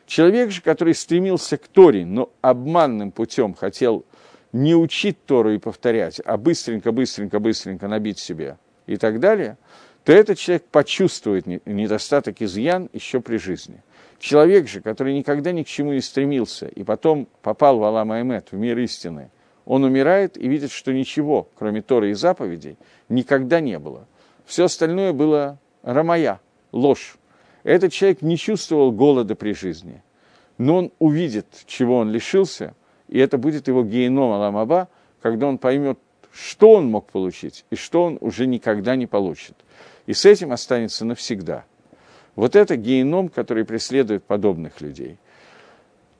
[0.07, 4.05] Человек же, который стремился к Торе, но обманным путем хотел
[4.53, 9.59] не учить Тору и повторять, а быстренько, быстренько, быстренько набить себе и так далее,
[10.03, 13.83] то этот человек почувствует недостаток изъян еще при жизни.
[14.19, 18.51] Человек же, который никогда ни к чему не стремился, и потом попал в Алам Аймет,
[18.51, 19.31] в мир истины,
[19.65, 24.07] он умирает и видит, что ничего, кроме Торы и заповедей, никогда не было.
[24.45, 26.41] Все остальное было рамая,
[26.73, 27.17] ложь.
[27.63, 30.03] Этот человек не чувствовал голода при жизни,
[30.57, 32.75] но он увидит, чего он лишился,
[33.07, 34.89] и это будет его геном Аламаба,
[35.21, 35.97] когда он поймет,
[36.33, 39.55] что он мог получить и что он уже никогда не получит.
[40.07, 41.63] И с этим останется навсегда–
[42.39, 45.17] Вот это геном, который преследует подобных людей.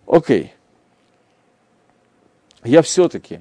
[0.06, 0.54] Окей.
[2.62, 3.40] Я все-таки,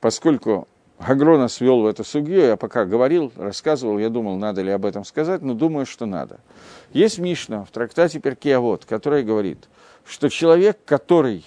[0.00, 0.66] поскольку
[0.98, 5.04] Гагрона свел в эту сугью, я пока говорил, рассказывал, я думал, надо ли об этом
[5.04, 6.40] сказать, но думаю, что надо.
[6.94, 9.68] Есть Мишна в трактате Перкиавод, которая говорит,
[10.06, 11.44] что человек, который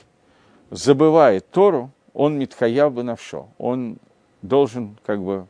[0.70, 3.97] забывает Тору, он митхаяв навшо, он
[4.43, 5.47] должен как бы,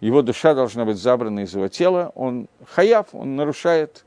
[0.00, 4.04] его душа должна быть забрана из его тела, он хаяв, он нарушает,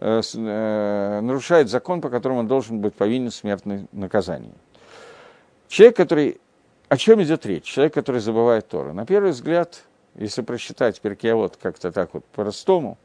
[0.00, 4.54] нарушает закон, по которому он должен быть повинен смертное наказание.
[5.68, 6.40] Человек, который
[6.90, 7.64] о чем идет речь?
[7.64, 8.92] Человек, который забывает Тору.
[8.92, 9.84] На первый взгляд,
[10.16, 12.98] если прочитать Перкиавод как-то так вот по-простому,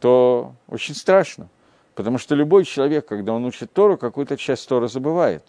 [0.00, 1.48] то очень страшно.
[1.94, 5.44] Потому что любой человек, когда он учит Тору, какую-то часть Торы забывает.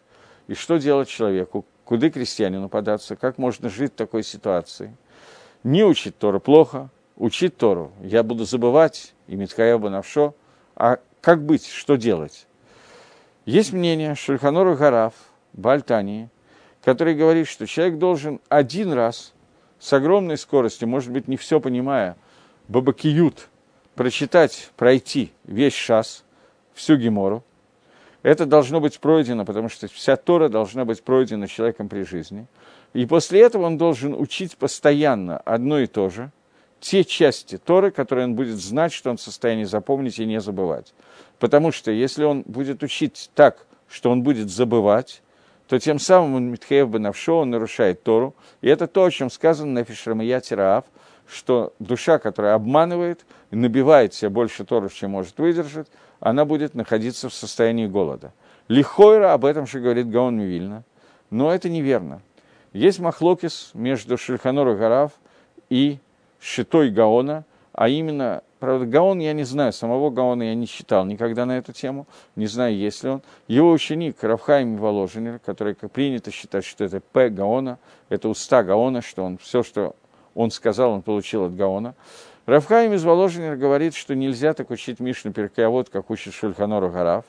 [0.48, 1.66] И что делать человеку?
[1.86, 3.16] Куда крестьянину податься?
[3.16, 4.94] Как можно жить в такой ситуации?
[5.64, 7.94] Не учить Тору плохо, учить Тору.
[8.02, 10.34] Я буду забывать, и Митхаяба Навшо.
[10.78, 11.66] А как быть?
[11.68, 12.46] Что делать?
[13.46, 15.14] Есть мнение Шульханору Гараф,
[15.54, 16.30] Бальтании,
[16.84, 19.34] который говорит, что человек должен один раз
[19.80, 22.16] с огромной скоростью, может быть, не все понимая,
[22.68, 23.50] бабакиют,
[23.96, 26.24] прочитать, пройти весь шас,
[26.74, 27.44] всю гемору.
[28.22, 32.46] Это должно быть пройдено, потому что вся Тора должна быть пройдена человеком при жизни.
[32.94, 36.32] И после этого он должен учить постоянно одно и то же,
[36.80, 40.94] те части Торы, которые он будет знать, что он в состоянии запомнить и не забывать.
[41.40, 45.22] Потому что если он будет учить так, что он будет забывать,
[45.68, 48.36] то тем самым он Митхеев Бенавшо, он нарушает Тору.
[48.62, 50.86] И это то, о чем сказано на Фишрамия Тираав,
[51.28, 55.88] что душа, которая обманывает и набивает себе больше Тору, чем может выдержать,
[56.20, 58.32] она будет находиться в состоянии голода.
[58.70, 60.84] Лихойра об этом же говорит Гаон Мивильна,
[61.30, 62.22] но это неверно.
[62.74, 65.14] Есть махлокис между Шельханор Гарав
[65.70, 66.00] и
[66.40, 71.46] Шитой Гаона, а именно Правда, Гаон я не знаю, самого Гаона я не читал никогда
[71.46, 73.22] на эту тему, не знаю, есть ли он.
[73.48, 77.78] Его ученик Равхайм Воложенер, который как принято считать, что это П Гаона,
[78.10, 79.96] это уста Гаона, что он все, что
[80.34, 81.94] он сказал, он получил от Гаона.
[82.48, 87.26] Равхайм из Воложенер говорит, что нельзя так учить Мишну Перкеавод, как учит Шульханору Гарав.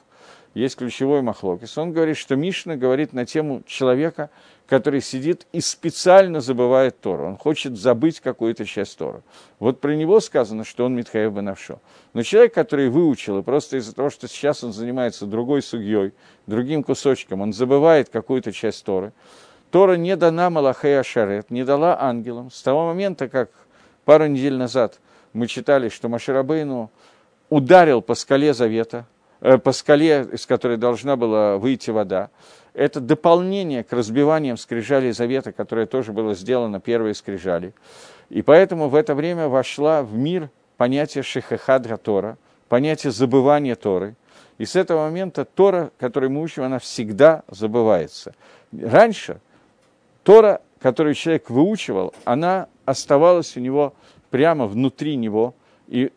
[0.55, 1.77] Есть ключевой махлокис.
[1.79, 4.31] Он говорит, что Мишна говорит на тему человека,
[4.67, 7.27] который сидит и специально забывает Тору.
[7.27, 9.23] Он хочет забыть какую-то часть Торы.
[9.59, 11.81] Вот про него сказано, что он Митхаев Бенавшо.
[12.13, 16.13] Но человек, который выучил, и просто из-за того, что сейчас он занимается другой судьей,
[16.47, 19.13] другим кусочком, он забывает какую-то часть Торы,
[19.71, 22.51] Тора не дана Малахея Шарет, не дала ангелам.
[22.51, 23.51] С того момента, как
[24.05, 24.99] пару недель назад
[25.33, 26.91] мы читали, что Маширабейну
[27.51, 29.07] ударил по скале завета,
[29.41, 32.31] по скале, из которой должна была выйти вода,
[32.75, 37.73] это дополнение к разбиваниям скрижалей завета, которое тоже было сделано первой скрижали.
[38.31, 42.37] И поэтому в это время вошла в мир понятие шехахадра Тора,
[42.69, 44.15] понятие забывания Торы.
[44.59, 48.35] И с этого момента Тора, которую мы учим, она всегда забывается.
[48.73, 49.41] Раньше
[50.23, 53.95] Тора, которую человек выучивал, она оставалась у него
[54.31, 55.55] прямо внутри него,
[55.87, 56.13] и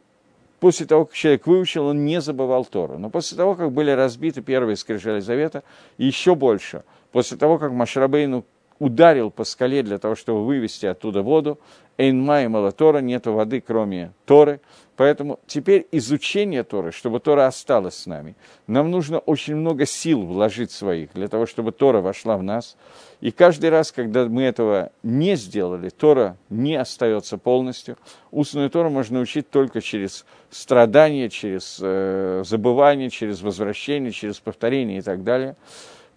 [0.62, 3.00] после того, как человек выучил, он не забывал Тору.
[3.00, 5.64] Но после того, как были разбиты первые скрижали завета,
[5.98, 8.46] еще больше, после того, как Машрабейну
[8.82, 11.60] ударил по скале для того, чтобы вывести оттуда воду,
[11.98, 14.60] Эйнма и Малатора, нету воды, кроме Торы,
[15.02, 18.36] Поэтому теперь изучение Торы, чтобы Тора осталась с нами,
[18.68, 22.78] нам нужно очень много сил вложить своих для того, чтобы Тора вошла в нас.
[23.20, 27.98] И каждый раз, когда мы этого не сделали, Тора не остается полностью.
[28.30, 35.02] Устную Тору можно учить только через страдания, через э, забывание, через возвращение, через повторение и
[35.02, 35.56] так далее.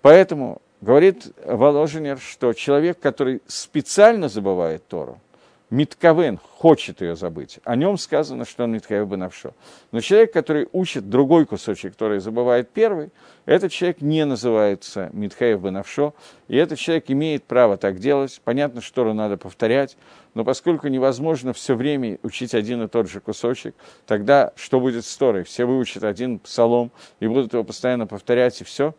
[0.03, 5.19] Поэтому говорит Воложенер, что человек, который специально забывает Тору,
[5.71, 7.59] Митковен хочет ее забыть.
[7.65, 9.55] О нем сказано, что он Митхаев Бенавшо.
[9.91, 13.11] Но человек, который учит другой кусочек, который забывает первый,
[13.45, 16.15] этот человек не называется Митхаев Бенавшо,
[16.47, 18.41] и этот человек имеет право так делать.
[18.45, 19.97] Понятно, что надо повторять,
[20.35, 23.75] но поскольку невозможно все время учить один и тот же кусочек,
[24.07, 25.43] тогда что будет с Торой?
[25.45, 28.95] Все выучат один псалом и будут его постоянно повторять, и все.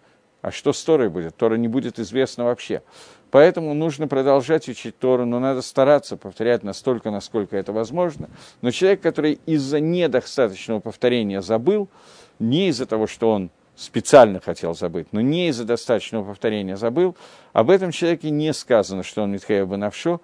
[0.45, 1.35] А что с Торой будет?
[1.35, 2.83] Тора не будет известна вообще.
[3.31, 8.29] Поэтому нужно продолжать учить Тору, но надо стараться повторять настолько, насколько это возможно.
[8.61, 11.89] Но человек, который из-за недостаточного повторения забыл,
[12.37, 17.17] не из-за того, что он специально хотел забыть, но не из-за достаточного повторения забыл,
[17.51, 20.21] об этом человеке не сказано, что он Митхея Банавшо,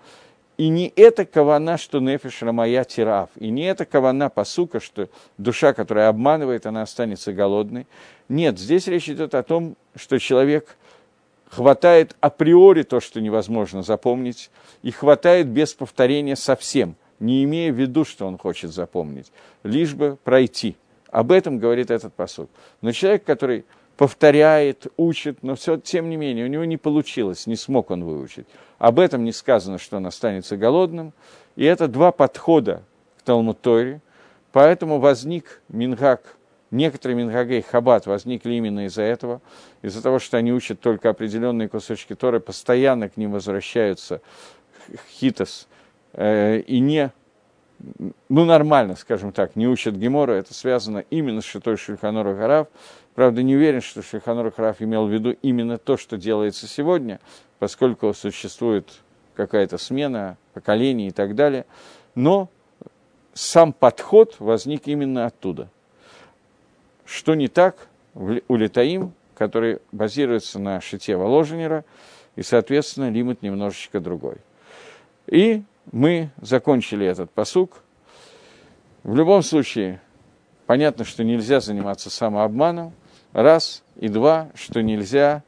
[0.57, 5.73] и не это кавана, что нефиш рамая тирав, и не это кавана посука, что душа,
[5.73, 7.87] которая обманывает, она останется голодной.
[8.29, 10.77] Нет, здесь речь идет о том, что человек
[11.49, 14.51] хватает априори то, что невозможно запомнить,
[14.83, 19.31] и хватает без повторения совсем, не имея в виду, что он хочет запомнить,
[19.63, 20.77] лишь бы пройти.
[21.09, 22.49] Об этом говорит этот посуд.
[22.81, 23.65] Но человек, который
[24.01, 28.47] повторяет, учит, но все, тем не менее, у него не получилось, не смог он выучить.
[28.79, 31.13] Об этом не сказано, что он останется голодным.
[31.55, 32.81] И это два подхода
[33.19, 34.01] к Талмуд-Торе.
[34.53, 36.35] Поэтому возник Мингак,
[36.71, 39.39] некоторые Мингагей Хаббат возникли именно из-за этого,
[39.83, 44.21] из-за того, что они учат только определенные кусочки Торы, постоянно к ним возвращаются
[45.11, 45.67] хитос,
[46.13, 47.11] э, и не
[48.29, 52.67] ну, нормально, скажем так, не учат Гемора, это связано именно с Шитой Шульханора Гарав.
[53.15, 57.19] Правда, не уверен, что Шульханор Гарав имел в виду именно то, что делается сегодня,
[57.59, 58.87] поскольку существует
[59.35, 61.65] какая-то смена поколений и так далее.
[62.15, 62.49] Но
[63.33, 65.69] сам подход возник именно оттуда.
[67.05, 71.83] Что не так у Литаим, который базируется на шите Воложенера,
[72.35, 74.37] и, соответственно, лимит немножечко другой.
[75.27, 77.83] И мы закончили этот посук.
[79.03, 80.01] В любом случае,
[80.67, 82.93] понятно, что нельзя заниматься самообманом.
[83.33, 83.83] Раз.
[83.95, 85.43] И два, что нельзя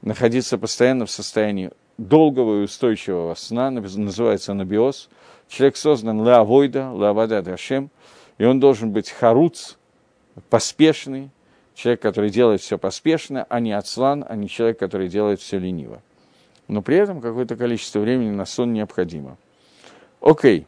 [0.00, 5.08] находиться постоянно в состоянии долгого и устойчивого сна, называется анабиоз.
[5.48, 7.90] Человек создан леавойда, леавада дашем,
[8.38, 9.74] и он должен быть харуц,
[10.50, 11.30] поспешный,
[11.74, 16.02] человек, который делает все поспешно, а не отслан, а не человек, который делает все лениво
[16.68, 19.36] но при этом какое-то количество времени на сон необходимо.
[20.20, 20.66] Окей.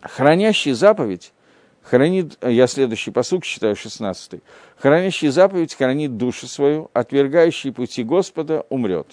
[0.00, 1.32] Хранящий заповедь
[1.82, 4.40] хранит, я следующий посук считаю, 16
[4.76, 9.06] хранящий заповедь хранит душу свою, отвергающий пути Господа умрет.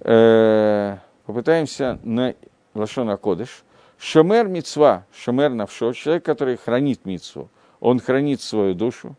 [0.00, 2.34] Э, попытаемся на
[2.74, 3.64] Лашона Кодыш.
[3.98, 7.48] Шомер мицва, шомер навшо, человек, который хранит мицву,
[7.80, 9.16] он хранит свою душу.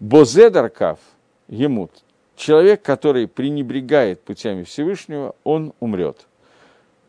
[0.00, 0.98] Бозедаркав,
[1.46, 2.02] емут,
[2.40, 6.26] человек, который пренебрегает путями Всевышнего, он умрет.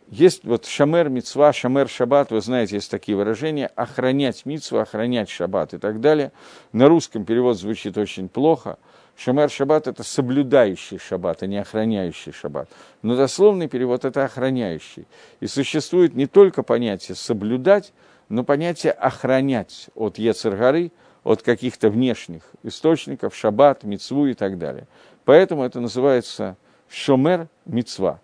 [0.09, 5.73] Есть вот шамер мицва, шамер шаббат, вы знаете, есть такие выражения, охранять мицву, охранять шаббат
[5.73, 6.33] и так далее.
[6.73, 8.77] На русском перевод звучит очень плохо.
[9.15, 12.69] Шамер шаббат– это соблюдающий шаббат, а не охраняющий шаббат.
[13.01, 15.07] Но дословный перевод– это охраняющий.
[15.39, 17.93] И существует не только понятие «соблюдать»,
[18.27, 20.91] но понятие «охранять» от Ецергары,
[21.23, 24.87] от каких-то внешних источников, шаббат, мицву и так далее.
[25.25, 26.57] Поэтому это называется
[26.89, 28.19] шомер мицва.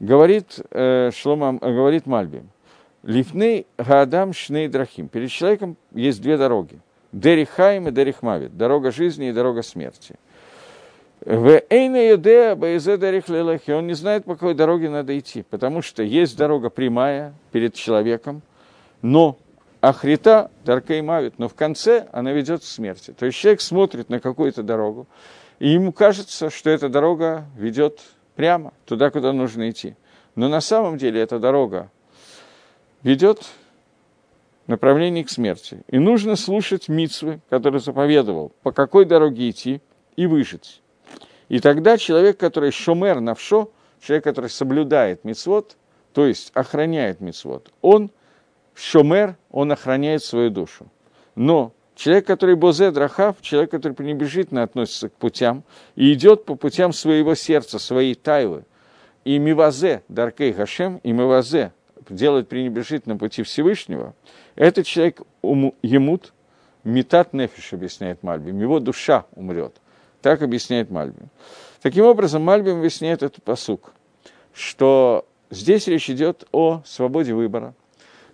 [0.00, 2.50] Говорит, э, Шлома, э, говорит Мальбим.
[3.02, 5.08] Лифней гадам шней драхим.
[5.08, 6.80] Перед человеком есть две дороги.
[7.12, 8.56] Дерихаим и Дерихмавит.
[8.56, 10.16] Дорога жизни и дорога смерти.
[11.24, 13.70] В Эйна Юдея Баизе Дерих Лелахи.
[13.70, 15.42] Он не знает, по какой дороге надо идти.
[15.42, 18.42] Потому что есть дорога прямая перед человеком,
[19.02, 19.38] но
[19.80, 23.12] Ахрита, Даркей Мавит, но в конце она ведет к смерти.
[23.12, 25.06] То есть человек смотрит на какую-то дорогу,
[25.58, 28.00] и ему кажется, что эта дорога ведет
[28.34, 29.96] прямо туда, куда нужно идти.
[30.34, 31.90] Но на самом деле эта дорога
[33.02, 33.46] ведет
[34.66, 35.82] направлении к смерти.
[35.88, 39.80] И нужно слушать Мицвы, который заповедовал, по какой дороге идти
[40.16, 40.82] и выжить.
[41.48, 45.76] И тогда человек, который шумер навшо, человек, который соблюдает мицвод,
[46.12, 48.10] то есть охраняет мицвод, он
[48.74, 50.86] шумер, он охраняет свою душу.
[51.36, 55.64] Но Человек, который бозе драхав, человек, который пренебрежительно относится к путям
[55.96, 58.64] и идет по путям своего сердца, своей тайвы.
[59.24, 61.72] И мивазе, даркей гашем, и мивазе
[62.10, 64.14] делает пренебрежительно пути Всевышнего,
[64.56, 65.22] этот человек
[65.82, 66.34] емут,
[66.84, 69.74] метат нефиш, объясняет Мальбим, его душа умрет.
[70.20, 71.30] Так объясняет Мальбим.
[71.80, 73.94] Таким образом, Мальбим объясняет этот посук,
[74.52, 77.74] что здесь речь идет о свободе выбора–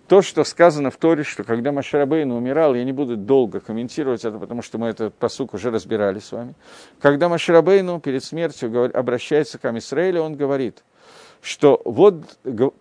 [0.07, 4.37] то, что сказано в Торе, что когда Машарабейн умирал, я не буду долго комментировать это,
[4.37, 6.55] потому что мы этот посук уже разбирали с вами.
[6.99, 10.83] Когда Машарабейну перед смертью обращается к Амисраилю, он говорит,
[11.41, 12.25] что вот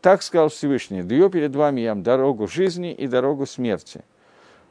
[0.01, 4.03] так сказал Всевышний, даю перед вами я дорогу жизни и дорогу смерти.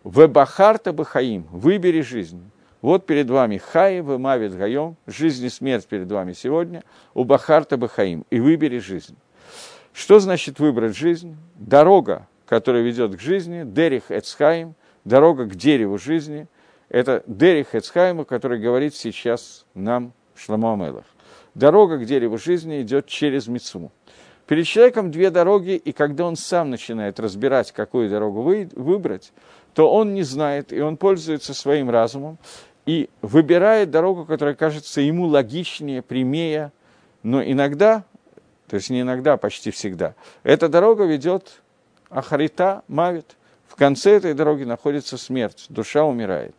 [0.03, 2.51] В Бахарта Бахаим, выбери жизнь.
[2.81, 6.83] Вот перед вами Хай, в Мавит Гаем, жизнь и смерть перед вами сегодня,
[7.13, 9.15] у Бахарта Бахаим, и выбери жизнь.
[9.93, 11.37] Что значит выбрать жизнь?
[11.55, 14.75] Дорога, который ведет к жизни, Дерих Эцхайм,
[15.05, 16.49] дорога к дереву жизни.
[16.89, 21.05] Это Дерих Эцхайму, который говорит сейчас нам Шламо Амелах.
[21.55, 23.93] Дорога к дереву жизни идет через Мицму.
[24.47, 29.31] Перед человеком две дороги, и когда он сам начинает разбирать, какую дорогу вы, выбрать,
[29.73, 32.37] то он не знает, и он пользуется своим разумом,
[32.85, 36.73] и выбирает дорогу, которая кажется ему логичнее, прямее,
[37.23, 38.03] но иногда,
[38.67, 41.61] то есть не иногда, а почти всегда, эта дорога ведет
[42.11, 43.37] Ахарита мавит.
[43.67, 46.55] В конце этой дороги находится смерть, душа умирает.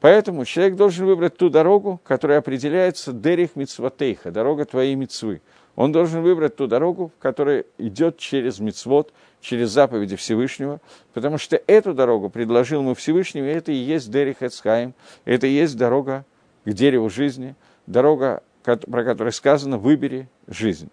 [0.00, 5.40] Поэтому человек должен выбрать ту дорогу, которая определяется Дерих Мицватейха, дорога твоей мицвы.
[5.74, 10.80] Он должен выбрать ту дорогу, которая идет через мицвод, через заповеди Всевышнего,
[11.14, 14.94] потому что эту дорогу предложил ему Всевышний, и это и есть Дерих Эцхайм,
[15.24, 16.24] это и есть дорога
[16.64, 17.54] к дереву жизни,
[17.86, 20.90] дорога, про которую сказано «выбери жизнь».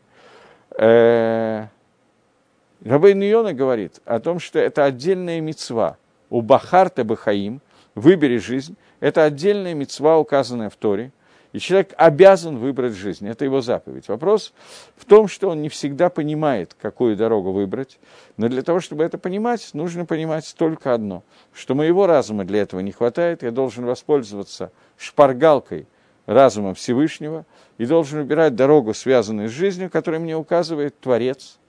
[2.84, 5.98] Рабейн Йона говорит о том, что это отдельная мецва.
[6.30, 7.62] У Бахарта Бахаим,
[7.96, 11.12] выбери жизнь, это отдельная мецва, указанная в Торе,
[11.54, 14.08] и человек обязан выбрать жизнь, это его заповедь.
[14.08, 14.54] Вопрос
[14.98, 18.00] в том, что он не всегда понимает, какую дорогу выбрать,
[18.38, 21.24] но для того, чтобы это понимать, нужно понимать только одно,
[21.54, 25.88] что моего разума для этого не хватает, я должен воспользоваться шпаргалкой
[26.26, 27.46] разума Всевышнего
[27.78, 31.60] и должен выбирать дорогу, связанную с жизнью, которую мне указывает Творец.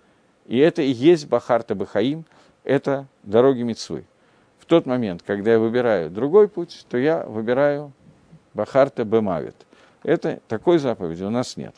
[0.46, 2.24] И это и есть Бахарта Бахаим,
[2.64, 4.04] это дороги Мицвы.
[4.58, 7.92] В тот момент, когда я выбираю другой путь, то я выбираю
[8.54, 9.54] Бахарта Бемавит.
[10.02, 11.74] Это такой заповеди у нас нет.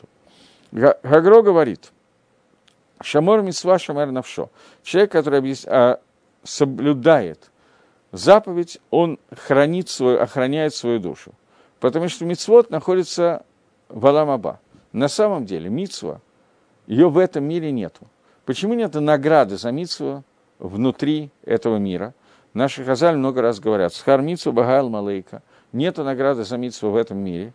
[0.71, 1.91] Гагро говорит,
[3.01, 4.49] Шамор Мицва Шамар Навшо.
[4.83, 5.99] Человек, который а,
[6.43, 7.51] соблюдает
[8.11, 11.33] заповедь, он хранит свою, охраняет свою душу.
[11.79, 13.43] Потому что мицвод находится
[13.89, 14.59] в Аламаба.
[14.93, 16.21] На самом деле мицва,
[16.87, 18.07] ее в этом мире нету.
[18.47, 20.23] Почему нет награды за мицву
[20.57, 22.13] внутри этого мира?
[22.53, 25.43] Наши хазаль много раз говорят, схар мицву багайл малейка.
[25.73, 27.53] Нету награды за мицву в этом мире.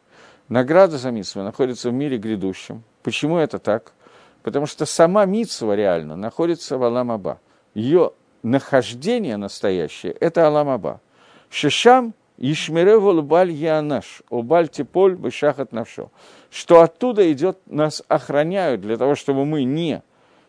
[0.50, 2.82] Награда за мицву находится в мире грядущем.
[3.02, 3.94] Почему это так?
[4.42, 7.40] Потому что сама мицва реально находится в Аламаба.
[7.72, 8.12] Ее
[8.42, 11.00] нахождение настоящее– это Аламаба.
[11.48, 16.10] Шишам Ишмерегу лбаль янаш, убаль типоль бешахат навшо.
[16.50, 20.02] Что оттуда идет, нас охраняют для того, чтобы мы не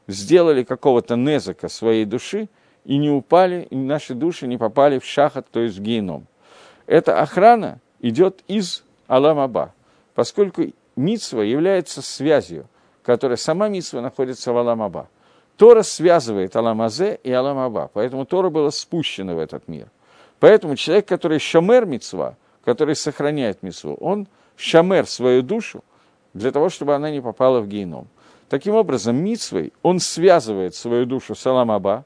[0.07, 2.49] сделали какого-то незака своей души
[2.85, 6.27] и не упали, и наши души не попали в шахат, то есть в геном.
[6.85, 9.73] Эта охрана идет из Аламаба,
[10.15, 10.63] поскольку
[10.95, 12.67] Мицва является связью,
[13.03, 15.09] которая сама Мицва находится в Аламаба.
[15.57, 19.87] Тора связывает Аламазе и Аламаба, поэтому Тора была спущена в этот мир–
[20.43, 22.35] Поэтому человек, который шамер мецва,
[22.65, 24.27] который сохраняет мецву, он
[24.57, 25.85] шамер свою душу
[26.33, 28.09] для того, чтобы она не попала в геном.
[28.53, 32.05] Таким образом, мицвой он связывает свою душу с Аламаба,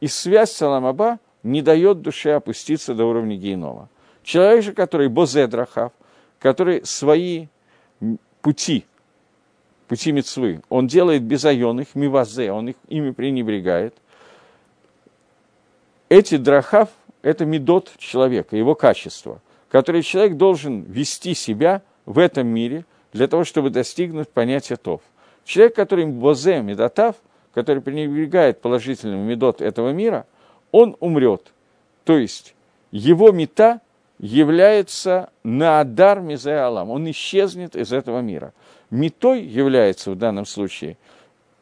[0.00, 3.90] и связь с Аламаба не дает душе опуститься до уровня генома.
[4.22, 5.92] Человек же, который бозедрахав,
[6.38, 7.48] который свои
[8.40, 8.86] пути,
[9.86, 13.94] пути мецвы, он делает безайонных, мивазе, он их ими пренебрегает.
[16.08, 16.88] Эти драхав
[17.20, 23.44] это медот человека, его качество, который человек должен вести себя в этом мире для того,
[23.44, 25.02] чтобы достигнуть понятия тов.
[25.44, 27.16] Человек, который бозе медотав,
[27.52, 30.26] который пренебрегает положительным медот этого мира,
[30.70, 31.52] он умрет.
[32.04, 32.54] То есть
[32.90, 33.80] его мета
[34.18, 38.52] является наадар мизе алам, он исчезнет из этого мира.
[38.90, 40.96] Метой является в данном случае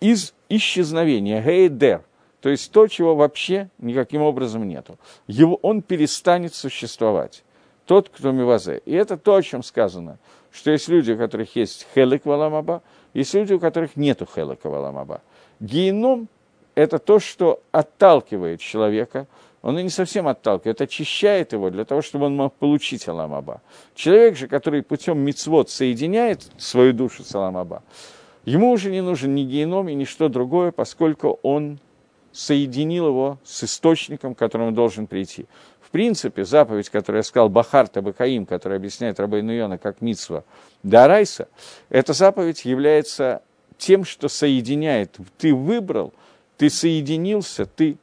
[0.01, 2.03] из исчезновения, гейдер,
[2.41, 4.99] то есть то, чего вообще никаким образом нету.
[5.27, 7.45] Его, он перестанет существовать.
[7.87, 8.81] Тот, кто мивазе.
[8.85, 10.19] И это то, о чем сказано,
[10.51, 12.83] что есть люди, у которых есть хелек валамаба,
[13.15, 15.23] есть люди, у которых нету хелека валамаба.
[15.61, 16.29] Геном–
[16.75, 19.27] это то, что отталкивает человека,
[19.63, 23.61] он и не совсем отталкивает, очищает его для того, чтобы он мог получить Аламаба.
[23.95, 27.83] Человек же, который путем мицвод соединяет свою душу с Аламаба,
[28.45, 31.79] ему уже не нужен ни геном ни что другое, поскольку он
[32.33, 35.47] соединил его с источником, к которому должен прийти.
[35.91, 40.45] В принципе, заповедь, которую я сказал, Бахар Табакаим, которая объясняет Рабейну Йона как Мицва
[40.85, 41.49] Дарайса,
[41.89, 43.43] эта заповедь является
[43.77, 45.17] тем, что соединяет.
[45.37, 46.15] Ты выбрал,
[46.59, 47.99] ты соединился, ты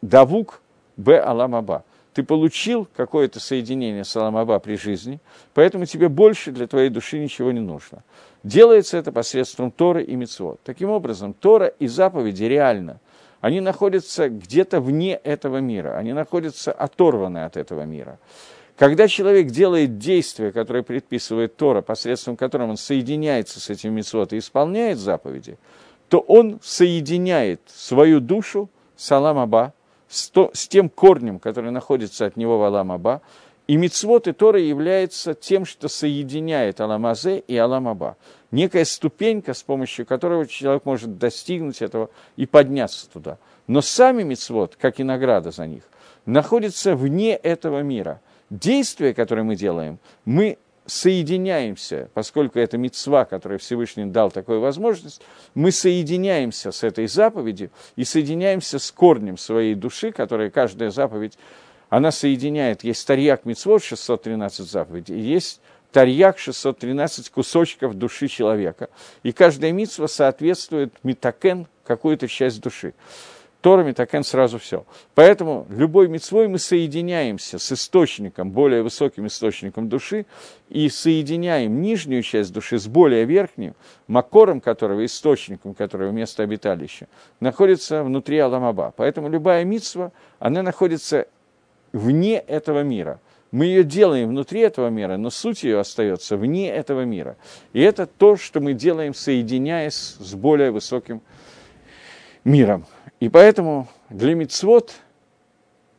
[0.00, 0.62] давук
[0.96, 1.84] б аламаба.
[2.14, 5.18] Ты получил какое-то соединение с аламаба при жизни,
[5.54, 8.04] поэтому тебе больше для твоей души ничего не нужно.
[8.44, 10.60] Делается это посредством Торы и Мицвод.
[10.62, 13.00] Таким образом, Тора и заповеди реально–
[13.42, 18.18] они находятся где-то вне этого мира, они находятся оторваны от этого мира.
[18.76, 24.38] Когда человек делает действие, которое предписывает Тора, посредством которого он соединяется с этим митцвот и
[24.38, 25.58] исполняет заповеди,
[26.08, 29.74] то он соединяет свою душу с Аламаба,
[30.08, 33.22] с, то, с тем корнем, который находится от него в Аламаба,
[33.66, 38.16] и мицвод и Тора является тем, что соединяет Аламазе и Аламаба
[38.52, 43.38] некая ступенька, с помощью которого человек может достигнуть этого и подняться туда.
[43.66, 45.82] Но сами мицвод, как и награда за них,
[46.26, 48.20] находятся вне этого мира.
[48.50, 55.22] Действия, которые мы делаем, мы соединяемся, поскольку это мецва, которая Всевышний дал такую возможность,
[55.54, 61.38] мы соединяемся с этой заповедью и соединяемся с корнем своей души, которая каждая заповедь,
[61.92, 65.60] она соединяет, есть Тарьяк Мецвод, 613 заповедей, есть
[65.92, 68.88] тарьяк, 613 кусочков души человека.
[69.22, 72.94] И каждая митсва соответствует метакен, какую-то часть души.
[73.60, 74.86] Тора Митакен сразу все.
[75.14, 80.24] Поэтому любой мецвой мы соединяемся с источником, более высоким источником души,
[80.70, 83.74] и соединяем нижнюю часть души с более верхним,
[84.06, 87.06] макором которого, источником которого место обиталища,
[87.38, 88.94] находится внутри Аламаба.
[88.96, 91.26] Поэтому любая мицва, она находится
[91.92, 93.20] вне этого мира.
[93.50, 97.36] Мы ее делаем внутри этого мира, но суть ее остается вне этого мира.
[97.74, 101.20] И это то, что мы делаем, соединяясь с более высоким
[102.44, 102.86] миром.
[103.20, 104.94] И поэтому для мицвод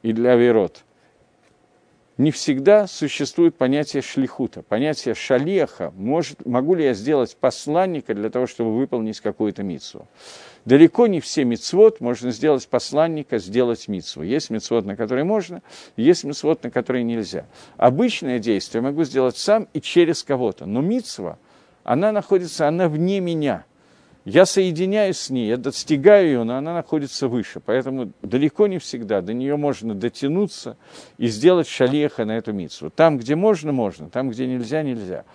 [0.01, 0.83] и для верот
[2.17, 5.91] не всегда существует понятие шлихута, понятие шалеха.
[5.95, 10.07] Может, могу ли я сделать посланника для того, чтобы выполнить какую-то мицву?
[10.65, 14.23] Далеко не все мицвод можно сделать посланника, сделать мицву.
[14.23, 15.61] Есть мицвод, на который можно,
[15.97, 17.45] есть мицвод, на который нельзя.
[17.77, 21.39] Обычное действие могу сделать сам и через кого-то, но мицва,
[21.83, 23.65] она находится, она вне меня–
[24.25, 27.59] я соединяюсь с ней, я достигаю ее, но она находится выше.
[27.59, 30.77] Поэтому далеко не всегда до нее можно дотянуться
[31.17, 32.89] и сделать шалеха на эту мицву.
[32.89, 35.25] Там, где можно, можно, там, где нельзя, нельзя.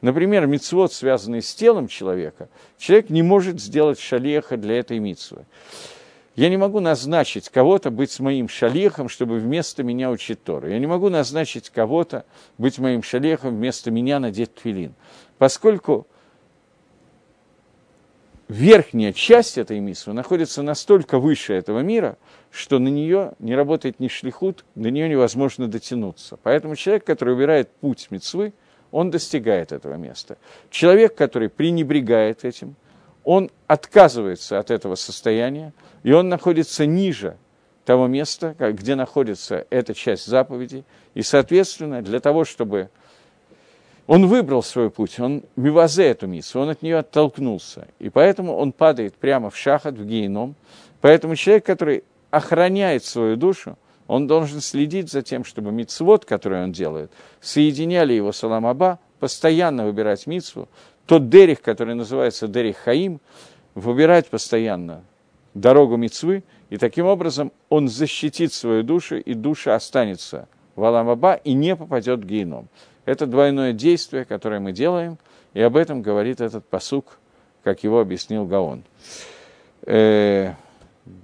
[0.00, 5.44] Например, мицвод, связанный с телом человека, человек не может сделать шалеха для этой мицвы.
[6.34, 10.68] Я не могу назначить кого-то быть моим шалехом, чтобы вместо меня учить Тору.
[10.68, 12.24] Я не могу назначить кого-то
[12.58, 14.94] быть моим шалехом, вместо меня надеть твилин.
[15.36, 16.06] Поскольку
[18.48, 22.16] верхняя часть этой мисвы находится настолько выше этого мира,
[22.50, 26.38] что на нее не работает ни шлихут, до нее невозможно дотянуться.
[26.42, 28.52] Поэтому человек, который убирает путь мецвы,
[28.90, 30.38] он достигает этого места.
[30.70, 32.74] Человек, который пренебрегает этим,
[33.22, 37.36] он отказывается от этого состояния, и он находится ниже
[37.84, 40.84] того места, где находится эта часть заповедей.
[41.14, 42.88] И, соответственно, для того, чтобы
[44.08, 47.88] он выбрал свой путь, он мивазе эту миссу, он от нее оттолкнулся.
[47.98, 50.56] И поэтому он падает прямо в шахат, в геном.
[51.02, 56.72] Поэтому человек, который охраняет свою душу, он должен следить за тем, чтобы мицвод, который он
[56.72, 60.68] делает, соединяли его с Аламаба, постоянно выбирать мицву,
[61.04, 63.20] тот дерих, который называется дерих Хаим,
[63.74, 65.02] выбирать постоянно
[65.52, 71.52] дорогу мицвы, и таким образом он защитит свою душу, и душа останется в Аламаба и
[71.52, 72.68] не попадет в геном.
[73.08, 75.16] Это двойное действие, которое мы делаем,
[75.54, 77.18] и об этом говорит этот посук,
[77.64, 78.84] как его объяснил Гаон.
[79.86, 80.52] Э,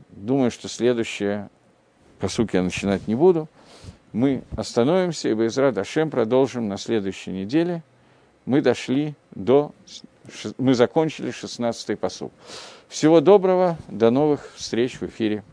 [0.09, 1.51] думаю, что следующее
[2.20, 3.49] посук я начинать не буду.
[4.14, 7.82] Мы остановимся и Безра Дашем продолжим на следующей неделе.
[8.47, 9.72] Мы дошли до...
[10.57, 12.32] Мы закончили 16-й посук.
[12.89, 15.45] Всего доброго, до новых встреч в эфире.